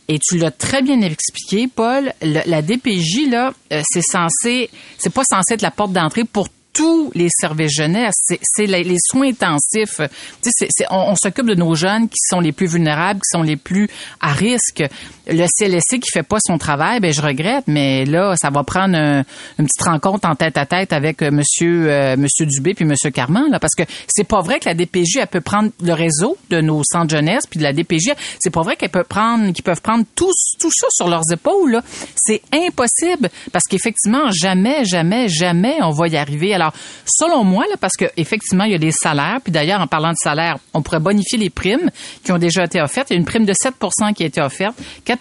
Et 0.08 0.18
tu 0.18 0.36
l'as 0.36 0.50
très 0.50 0.82
bien 0.82 1.00
expliqué, 1.00 1.68
Paul. 1.68 2.12
La 2.20 2.62
DPJ 2.62 3.30
là, 3.30 3.54
euh, 3.72 3.82
c'est 3.90 4.02
censé, 4.02 4.68
c'est 4.98 5.12
pas 5.12 5.22
censé 5.24 5.54
être 5.54 5.62
la 5.62 5.70
porte 5.70 5.92
d'entrée 5.92 6.24
pour 6.24 6.48
tous 6.74 7.10
les 7.14 7.28
services 7.30 7.72
jeunesse. 7.72 8.16
C'est 8.42 8.66
les, 8.66 8.82
les, 8.84 8.98
soins 8.98 9.28
intensifs. 9.28 10.00
Tu 10.42 10.50
sais, 10.52 10.68
on 10.90 11.14
s'occupe 11.14 11.46
de 11.46 11.54
nos 11.54 11.74
jeunes 11.74 12.08
qui 12.08 12.18
sont 12.18 12.40
les 12.40 12.52
plus 12.52 12.66
vulnérables, 12.66 13.20
qui 13.20 13.30
sont 13.30 13.42
les 13.42 13.56
plus 13.56 13.88
à 14.20 14.32
risque. 14.32 14.82
Le 15.26 15.46
CLSC 15.46 16.00
qui 16.00 16.10
fait 16.12 16.22
pas 16.22 16.36
son 16.44 16.58
travail, 16.58 17.00
ben 17.00 17.12
je 17.12 17.22
regrette, 17.22 17.64
mais 17.66 18.04
là, 18.04 18.34
ça 18.36 18.50
va 18.50 18.62
prendre 18.62 18.94
une 18.94 19.24
petite 19.66 19.82
rencontre 19.82 20.28
en 20.28 20.34
tête 20.34 20.58
à 20.58 20.66
tête 20.66 20.92
avec 20.92 21.22
euh, 21.22 21.30
Monsieur 21.30 21.90
euh, 21.90 22.16
Monsieur 22.16 22.44
Dubé 22.44 22.74
puis 22.74 22.84
Monsieur 22.84 23.10
Carman, 23.10 23.50
là, 23.50 23.58
parce 23.58 23.74
que 23.74 23.84
c'est 24.06 24.24
pas 24.24 24.40
vrai 24.40 24.60
que 24.60 24.68
la 24.68 24.74
DPJ 24.74 25.18
elle 25.20 25.26
peut 25.26 25.40
prendre 25.40 25.70
le 25.82 25.92
réseau 25.92 26.36
de 26.50 26.60
nos 26.60 26.82
centres 26.84 27.10
jeunesse 27.14 27.46
puis 27.48 27.58
de 27.58 27.64
la 27.64 27.72
DPJ, 27.72 28.12
c'est 28.38 28.52
pas 28.52 28.60
vrai 28.60 28.76
qu'elle 28.76 28.90
peut 28.90 29.04
prendre, 29.04 29.52
qu'ils 29.52 29.64
peuvent 29.64 29.80
prendre 29.80 30.04
tout 30.14 30.30
tout 30.58 30.70
ça 30.70 30.86
sur 30.90 31.08
leurs 31.08 31.32
épaules. 31.32 31.80
C'est 32.16 32.42
impossible 32.52 33.30
parce 33.52 33.64
qu'effectivement 33.64 34.30
jamais, 34.30 34.84
jamais, 34.84 35.28
jamais 35.28 35.76
on 35.82 35.90
va 35.90 36.08
y 36.08 36.16
arriver. 36.16 36.54
Alors 36.54 36.72
selon 37.06 37.44
moi, 37.44 37.64
là, 37.70 37.76
parce 37.80 37.96
que 37.96 38.06
effectivement 38.16 38.64
il 38.64 38.72
y 38.72 38.76
a 38.76 38.78
des 38.78 38.92
salaires, 38.92 39.38
puis 39.42 39.52
d'ailleurs 39.52 39.80
en 39.80 39.86
parlant 39.86 40.10
de 40.10 40.18
salaire, 40.22 40.58
on 40.74 40.82
pourrait 40.82 41.00
bonifier 41.00 41.38
les 41.38 41.50
primes 41.50 41.90
qui 42.22 42.32
ont 42.32 42.38
déjà 42.38 42.64
été 42.64 42.80
offertes. 42.82 43.08
Il 43.10 43.14
y 43.14 43.16
a 43.16 43.20
une 43.20 43.26
prime 43.26 43.46
de 43.46 43.54
7% 43.54 44.12
qui 44.12 44.22
a 44.24 44.26
été 44.26 44.42
offerte, 44.42 44.76
4 45.04 45.13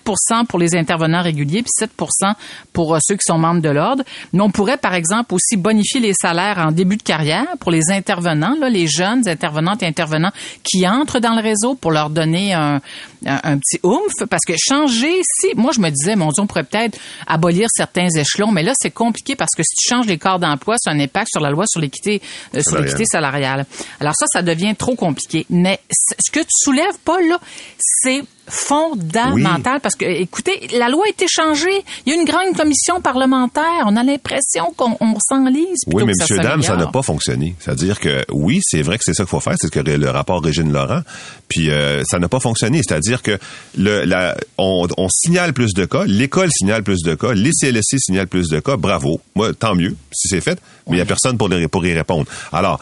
pour 0.47 0.59
les 0.59 0.75
intervenants 0.75 1.21
réguliers, 1.21 1.63
puis 1.63 1.87
7% 1.87 2.33
pour 2.71 2.95
euh, 2.95 2.99
ceux 3.01 3.15
qui 3.15 3.25
sont 3.25 3.37
membres 3.37 3.61
de 3.61 3.69
l'ordre. 3.69 4.03
Mais 4.31 4.41
on 4.41 4.49
pourrait, 4.49 4.77
par 4.77 4.93
exemple, 4.93 5.33
aussi 5.33 5.57
bonifier 5.57 5.99
les 5.99 6.13
salaires 6.13 6.57
en 6.57 6.71
début 6.71 6.97
de 6.97 7.03
carrière 7.03 7.47
pour 7.59 7.71
les 7.71 7.91
intervenants, 7.91 8.55
là, 8.59 8.69
les 8.69 8.87
jeunes 8.87 9.27
intervenantes 9.27 9.83
et 9.83 9.87
intervenants 9.87 10.31
qui 10.63 10.87
entrent 10.87 11.19
dans 11.19 11.35
le 11.35 11.41
réseau 11.41 11.75
pour 11.75 11.91
leur 11.91 12.09
donner 12.09 12.53
un, 12.53 12.81
un, 13.25 13.57
petit 13.57 13.79
oomph. 13.83 14.27
Parce 14.29 14.43
que 14.45 14.53
changer, 14.57 15.21
si, 15.23 15.55
moi 15.55 15.71
je 15.73 15.79
me 15.79 15.89
disais, 15.89 16.15
mon 16.15 16.29
Dieu, 16.29 16.43
on 16.43 16.47
pourrait 16.47 16.63
peut-être 16.63 16.97
abolir 17.27 17.67
certains 17.71 18.07
échelons, 18.15 18.51
mais 18.51 18.63
là 18.63 18.73
c'est 18.75 18.91
compliqué 18.91 19.35
parce 19.35 19.51
que 19.55 19.63
si 19.63 19.75
tu 19.75 19.89
changes 19.89 20.07
les 20.07 20.17
corps 20.17 20.39
d'emploi, 20.39 20.75
c'est 20.77 20.89
un 20.89 20.99
impact 20.99 21.29
sur 21.31 21.41
la 21.41 21.49
loi 21.49 21.65
sur 21.67 21.81
l'équité 21.81 22.21
euh, 22.55 22.61
sur 22.61 22.79
l'équité 22.79 23.05
salariale. 23.05 23.65
Alors 23.99 24.13
ça, 24.15 24.25
ça 24.31 24.41
devient 24.41 24.75
trop 24.75 24.95
compliqué. 24.95 25.45
Mais 25.49 25.79
ce 25.91 26.31
que 26.31 26.39
tu 26.39 26.49
soulèves, 26.49 26.97
Paul, 27.03 27.27
là, 27.27 27.39
c'est 27.77 28.23
fondamental 28.47 29.79
parce 29.81 29.95
que, 29.95 30.05
écoutez, 30.05 30.67
la 30.77 30.89
loi 30.89 31.05
a 31.05 31.09
été 31.09 31.25
changée. 31.29 31.83
Il 32.05 32.13
y 32.13 32.15
a 32.15 32.19
une 32.19 32.25
grande 32.25 32.55
commission 32.55 33.01
parlementaire. 33.01 33.85
On 33.85 33.95
a 33.95 34.03
l'impression 34.03 34.73
qu'on 34.75 34.97
s'enlise. 35.19 35.81
Oui, 35.87 36.03
mais 36.05 36.13
monsieur, 36.17 36.37
dame, 36.37 36.61
ça 36.61 36.75
n'a 36.75 36.87
pas 36.87 37.01
fonctionné. 37.01 37.55
C'est-à-dire 37.59 37.99
que, 37.99 38.25
oui, 38.31 38.59
c'est 38.63 38.81
vrai 38.81 38.97
que 38.97 39.03
c'est 39.05 39.13
ça 39.13 39.23
qu'il 39.23 39.29
faut 39.29 39.39
faire. 39.39 39.55
C'est 39.59 39.67
ce 39.67 39.71
que 39.71 39.79
le 39.79 40.09
rapport 40.09 40.43
Régine 40.43 40.71
Laurent. 40.71 41.01
Puis, 41.47 41.69
euh, 41.69 42.03
ça 42.05 42.19
n'a 42.19 42.27
pas 42.27 42.39
fonctionné. 42.39 42.81
C'est-à-dire 42.85 43.21
que 43.21 43.37
le, 43.77 44.03
la, 44.03 44.35
on, 44.57 44.87
on 44.97 45.07
signale 45.09 45.53
plus 45.53 45.73
de 45.73 45.85
cas, 45.85 46.03
l'école 46.05 46.49
signale 46.51 46.83
plus 46.83 47.01
de 47.01 47.15
cas, 47.15 47.33
les 47.33 47.51
CLSC 47.51 47.97
signalent 47.99 48.27
plus 48.27 48.49
de 48.49 48.59
cas. 48.59 48.77
Bravo. 48.77 49.21
Moi, 49.35 49.53
tant 49.53 49.75
mieux 49.75 49.95
si 50.11 50.27
c'est 50.27 50.41
fait. 50.41 50.59
Mais 50.87 50.93
il 50.93 50.95
n'y 50.95 51.01
a 51.01 51.05
personne 51.05 51.37
pour, 51.37 51.47
les, 51.49 51.67
pour 51.67 51.85
y 51.85 51.93
répondre. 51.93 52.25
Alors, 52.51 52.79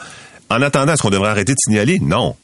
en 0.50 0.60
attendant, 0.60 0.92
est-ce 0.92 1.02
qu'on 1.02 1.10
devrait 1.10 1.30
arrêter 1.30 1.52
de 1.52 1.58
signaler? 1.58 1.98
Non. 2.00 2.36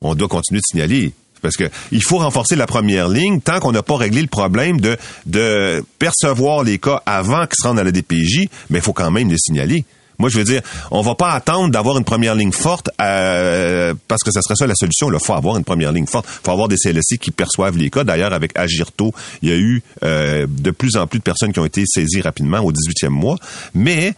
On 0.00 0.14
doit 0.14 0.28
continuer 0.28 0.60
de 0.60 0.66
signaler 0.66 1.12
parce 1.44 1.56
que 1.56 1.70
il 1.92 2.02
faut 2.02 2.18
renforcer 2.18 2.56
la 2.56 2.66
première 2.66 3.08
ligne 3.08 3.40
tant 3.40 3.60
qu'on 3.60 3.70
n'a 3.70 3.82
pas 3.82 3.96
réglé 3.96 4.22
le 4.22 4.28
problème 4.28 4.80
de, 4.80 4.96
de 5.26 5.84
percevoir 5.98 6.64
les 6.64 6.78
cas 6.78 7.02
avant 7.04 7.46
qu'ils 7.46 7.58
se 7.60 7.68
rendent 7.68 7.78
à 7.78 7.84
la 7.84 7.92
DPJ, 7.92 8.48
mais 8.70 8.78
il 8.78 8.82
faut 8.82 8.94
quand 8.94 9.10
même 9.10 9.28
les 9.28 9.38
signaler. 9.38 9.84
Moi, 10.18 10.30
je 10.30 10.38
veux 10.38 10.44
dire, 10.44 10.62
on 10.90 11.02
va 11.02 11.14
pas 11.14 11.32
attendre 11.32 11.70
d'avoir 11.70 11.98
une 11.98 12.04
première 12.04 12.34
ligne 12.34 12.52
forte 12.52 12.88
euh, 13.00 13.94
parce 14.08 14.22
que 14.22 14.30
ça 14.30 14.42
serait 14.42 14.54
ça 14.54 14.66
la 14.66 14.74
solution. 14.74 15.12
Il 15.12 15.18
faut 15.20 15.34
avoir 15.34 15.56
une 15.56 15.64
première 15.64 15.92
ligne 15.92 16.06
forte. 16.06 16.26
Il 16.28 16.44
faut 16.44 16.52
avoir 16.52 16.68
des 16.68 16.76
CLSC 16.76 17.18
qui 17.20 17.30
perçoivent 17.30 17.76
les 17.76 17.90
cas. 17.90 18.04
D'ailleurs, 18.04 18.32
avec 18.32 18.56
Agirto, 18.56 19.12
il 19.42 19.48
y 19.48 19.52
a 19.52 19.56
eu 19.56 19.82
euh, 20.04 20.46
de 20.48 20.70
plus 20.70 20.96
en 20.96 21.06
plus 21.06 21.18
de 21.18 21.24
personnes 21.24 21.52
qui 21.52 21.58
ont 21.58 21.64
été 21.64 21.84
saisies 21.84 22.20
rapidement 22.20 22.60
au 22.60 22.72
18e 22.72 23.08
mois. 23.08 23.36
Mais 23.74 24.14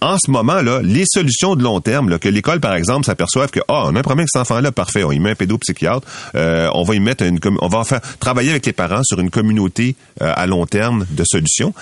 en 0.00 0.16
ce 0.18 0.30
moment 0.30 0.60
là, 0.60 0.80
les 0.82 1.04
solutions 1.06 1.54
de 1.54 1.62
long 1.62 1.80
terme, 1.80 2.08
là, 2.08 2.18
que 2.18 2.28
l'école 2.28 2.60
par 2.60 2.74
exemple 2.74 3.06
s'aperçoive 3.06 3.50
que 3.50 3.60
ah, 3.68 3.84
on 3.86 3.94
a 3.96 4.00
un 4.00 4.02
problème 4.02 4.20
avec 4.20 4.30
cet 4.32 4.42
enfant-là, 4.42 4.72
parfait, 4.72 5.04
on 5.04 5.12
y 5.12 5.20
met 5.20 5.30
un 5.30 5.34
pédopsychiatre, 5.34 6.06
euh, 6.34 6.68
on 6.74 6.82
va 6.82 6.94
y 6.94 7.00
mettre 7.00 7.24
une, 7.24 7.38
on 7.60 7.68
va 7.68 7.84
faire 7.84 8.00
travailler 8.18 8.50
avec 8.50 8.66
les 8.66 8.72
parents 8.72 9.02
sur 9.04 9.20
une 9.20 9.30
communauté 9.30 9.94
euh, 10.20 10.32
à 10.34 10.46
long 10.46 10.66
terme 10.66 11.06
de 11.10 11.24
solutions. 11.24 11.74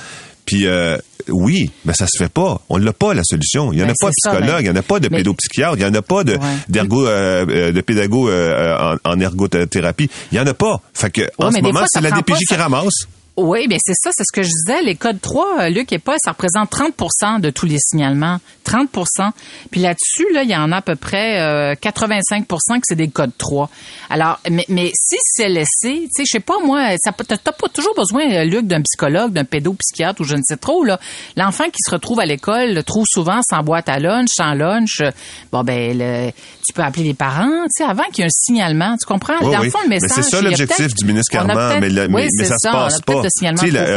Puis 0.44 0.66
euh, 0.66 0.99
oui, 1.28 1.71
mais 1.87 1.94
ça 1.94 2.06
se 2.06 2.18
fait 2.18 2.30
pas. 2.30 2.61
On 2.68 2.76
l'a 2.76 2.92
pas 2.92 3.14
la 3.14 3.23
solution. 3.25 3.73
Il 3.73 3.78
y 3.78 3.83
en 3.83 3.87
a 3.87 3.88
ben, 3.88 3.94
pas 3.99 4.09
de 4.09 4.12
psychologue, 4.12 4.61
il 4.61 4.66
y 4.66 4.71
en 4.71 4.76
a 4.76 4.83
pas 4.83 5.00
de 5.00 5.09
pédopsychiatre, 5.09 5.76
il 5.78 5.83
y 5.83 5.87
en 5.87 5.94
a 5.94 6.02
pas 6.02 6.23
de 6.23 6.37
d'ergo 6.68 7.06
euh, 7.06 7.73
de 7.73 7.80
pédago 7.80 8.30
en, 8.30 8.97
en, 9.02 9.21
ergothérapie. 9.21 10.11
Il 10.33 10.37
y 10.37 10.40
en 10.40 10.47
a 10.47 10.52
pas. 10.52 10.83
Fait 10.92 11.11
que 11.11 11.23
en 11.38 11.50
ce 11.50 11.62
moment, 11.62 11.85
c'est 11.87 12.02
la 12.02 12.11
DPJ 12.11 12.40
qui 12.47 12.56
ramasse. 12.56 13.06
Oui, 13.36 13.66
bien 13.66 13.78
c'est 13.80 13.94
ça, 13.96 14.10
c'est 14.12 14.22
ce 14.24 14.32
que 14.32 14.44
je 14.44 14.48
disais. 14.48 14.82
Les 14.82 14.94
codes 14.94 15.20
3, 15.20 15.62
euh, 15.62 15.68
Luc 15.68 15.92
et 15.92 15.98
pas, 15.98 16.14
ça 16.24 16.30
représente 16.30 16.70
30% 16.70 17.40
de 17.40 17.50
tous 17.50 17.66
les 17.66 17.78
signalements. 17.80 18.38
30% 18.64 19.30
Puis 19.72 19.80
là-dessus, 19.80 20.32
là, 20.32 20.44
il 20.44 20.50
y 20.50 20.56
en 20.56 20.70
a 20.70 20.76
à 20.76 20.82
peu 20.82 20.94
près 20.94 21.74
85% 21.74 21.74
euh, 21.90 22.46
que 22.46 22.80
c'est 22.84 22.94
des 22.94 23.08
codes 23.08 23.36
3. 23.36 23.68
Alors, 24.08 24.38
mais, 24.48 24.64
mais 24.68 24.92
si 24.94 25.16
c'est 25.20 25.48
laissé, 25.48 25.68
tu 25.82 26.08
sais, 26.12 26.22
je 26.24 26.30
sais 26.30 26.40
pas, 26.40 26.59
moi, 26.64 26.94
ça 27.02 27.12
t'as 27.12 27.52
pas 27.52 27.68
toujours 27.68 27.94
besoin, 27.96 28.22
euh, 28.30 28.44
Luc, 28.44 28.66
d'un 28.68 28.82
psychologue, 28.82 29.32
d'un 29.32 29.44
pédopsychiatre 29.44 30.20
ou 30.20 30.24
je 30.24 30.37
ne 30.37 30.42
sais 30.44 30.56
trop, 30.56 30.85
là. 30.85 31.00
L'enfant 31.37 31.64
qui 31.64 31.80
se 31.85 31.90
retrouve 31.90 32.20
à 32.20 32.26
l'école, 32.26 32.85
trop 32.85 33.02
souvent, 33.04 33.40
sans 33.42 33.64
boîte 33.64 33.88
à 33.88 33.98
lunch, 33.98 34.28
sans 34.32 34.54
lunch, 34.54 35.02
bon, 35.50 35.64
ben, 35.64 36.32
tu 36.64 36.72
peux 36.72 36.82
appeler 36.82 37.04
les 37.04 37.14
parents, 37.14 37.64
tu 37.64 37.82
sais, 37.82 37.85
avant 37.85 38.04
qu'il 38.04 38.18
y 38.18 38.22
ait 38.22 38.26
un 38.26 38.30
signalement. 38.30 38.96
Tu 38.96 39.06
comprends? 39.06 39.40
Dans 39.40 39.61
le 39.61 39.70
fond, 39.70 39.80
le 39.82 39.88
message. 39.88 40.11
Mais 40.16 40.22
c'est 40.22 40.30
ça 40.30 40.40
l'objectif 40.40 40.94
du 40.94 41.04
ministre 41.04 41.32
Carman, 41.32 41.80
mais, 41.80 42.09
mais, 42.09 42.28
ça, 42.28 42.56
se 42.56 42.70
passe 42.70 43.00
pas. 43.00 43.23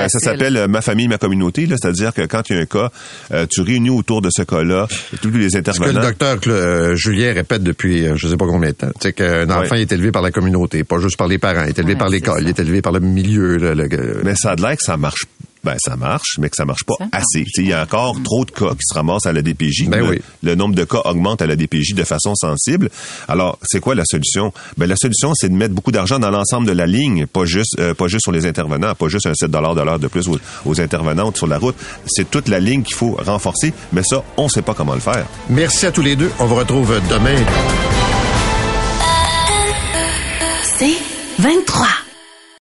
Ça 0.09 0.19
s'appelle 0.19 0.57
euh, 0.57 0.67
Ma 0.67 0.81
famille, 0.81 1.07
ma 1.07 1.17
communauté, 1.17 1.67
c'est-à-dire 1.67 2.13
que 2.13 2.21
quand 2.25 2.49
il 2.49 2.55
y 2.55 2.59
a 2.59 2.61
un 2.61 2.65
cas, 2.65 2.91
euh, 3.31 3.45
tu 3.49 3.61
réunis 3.61 3.89
autour 3.89 4.21
de 4.21 4.29
ce 4.31 4.43
cas-là 4.43 4.87
tous 5.21 5.31
les 5.31 5.55
intervenants. 5.55 5.87
Ce 5.87 5.91
que 5.91 5.97
le 5.97 6.05
docteur 6.05 6.37
euh, 6.47 6.95
Julien 6.95 7.33
répète 7.33 7.63
depuis 7.63 8.07
je 8.15 8.27
sais 8.27 8.37
pas 8.37 8.45
combien 8.45 8.69
de 8.69 8.75
temps, 8.75 8.91
c'est 8.99 9.13
qu'un 9.13 9.49
enfant 9.49 9.75
est 9.75 9.91
élevé 9.91 10.11
par 10.11 10.21
la 10.21 10.31
communauté, 10.31 10.83
pas 10.83 10.99
juste 10.99 11.17
par 11.17 11.27
les 11.27 11.37
parents, 11.37 11.63
il 11.63 11.69
est 11.69 11.79
élevé 11.79 11.95
par 11.95 12.09
l'école, 12.09 12.41
il 12.41 12.49
est 12.49 12.59
élevé 12.59 12.81
par 12.81 12.91
le 12.91 12.99
milieu. 12.99 13.57
Mais 14.23 14.35
ça 14.35 14.51
a 14.51 14.55
de 14.55 14.61
l'air 14.61 14.77
que 14.77 14.83
ça 14.83 14.97
marche 14.97 15.25
ben, 15.67 15.75
ça 15.79 15.97
marche, 15.97 16.37
mais 16.39 16.49
que 16.49 16.55
ça 16.55 16.63
marche 16.63 16.85
pas 16.85 16.95
assez. 17.11 17.43
Il 17.57 17.67
y 17.67 17.73
a 17.73 17.83
encore 17.83 18.15
trop 18.23 18.45
de 18.45 18.51
cas 18.51 18.69
qui 18.69 18.85
se 18.87 18.93
ramassent 18.93 19.25
à 19.25 19.33
la 19.33 19.41
DPJ. 19.41 19.89
Ben 19.89 20.17
le, 20.41 20.55
nombre 20.55 20.75
de 20.75 20.85
cas 20.85 21.01
augmente 21.03 21.41
à 21.41 21.45
la 21.45 21.57
DPJ 21.57 21.93
de 21.93 22.05
façon 22.05 22.35
sensible. 22.35 22.89
Alors, 23.27 23.59
c'est 23.63 23.81
quoi 23.81 23.93
la 23.93 24.05
solution? 24.05 24.53
Ben, 24.77 24.87
la 24.87 24.95
solution, 24.95 25.33
c'est 25.35 25.49
de 25.49 25.53
mettre 25.53 25.73
beaucoup 25.73 25.91
d'argent 25.91 26.19
dans 26.19 26.29
l'ensemble 26.29 26.67
de 26.67 26.71
la 26.71 26.87
ligne, 26.87 27.25
pas 27.25 27.43
juste, 27.43 27.77
euh, 27.79 27.93
pas 27.93 28.07
juste 28.07 28.23
sur 28.23 28.31
les 28.31 28.45
intervenants, 28.45 28.95
pas 28.95 29.09
juste 29.09 29.25
un 29.25 29.33
7 29.33 29.51
de 29.51 29.57
l'heure 29.57 29.99
de 29.99 30.07
plus 30.07 30.29
aux, 30.29 30.39
aux, 30.65 30.79
intervenantes 30.79 31.35
sur 31.35 31.47
la 31.47 31.57
route. 31.57 31.75
C'est 32.05 32.31
toute 32.31 32.47
la 32.47 32.61
ligne 32.61 32.83
qu'il 32.83 32.95
faut 32.95 33.17
renforcer, 33.19 33.73
mais 33.91 34.03
ça, 34.03 34.23
on 34.37 34.45
ne 34.45 34.49
sait 34.49 34.61
pas 34.61 34.73
comment 34.73 34.93
le 34.93 35.01
faire. 35.01 35.25
Merci 35.49 35.85
à 35.85 35.91
tous 35.91 36.01
les 36.01 36.15
deux. 36.15 36.31
On 36.39 36.45
vous 36.45 36.55
retrouve 36.55 37.01
demain. 37.09 37.35
C'est 40.63 40.95
23. 41.39 42.06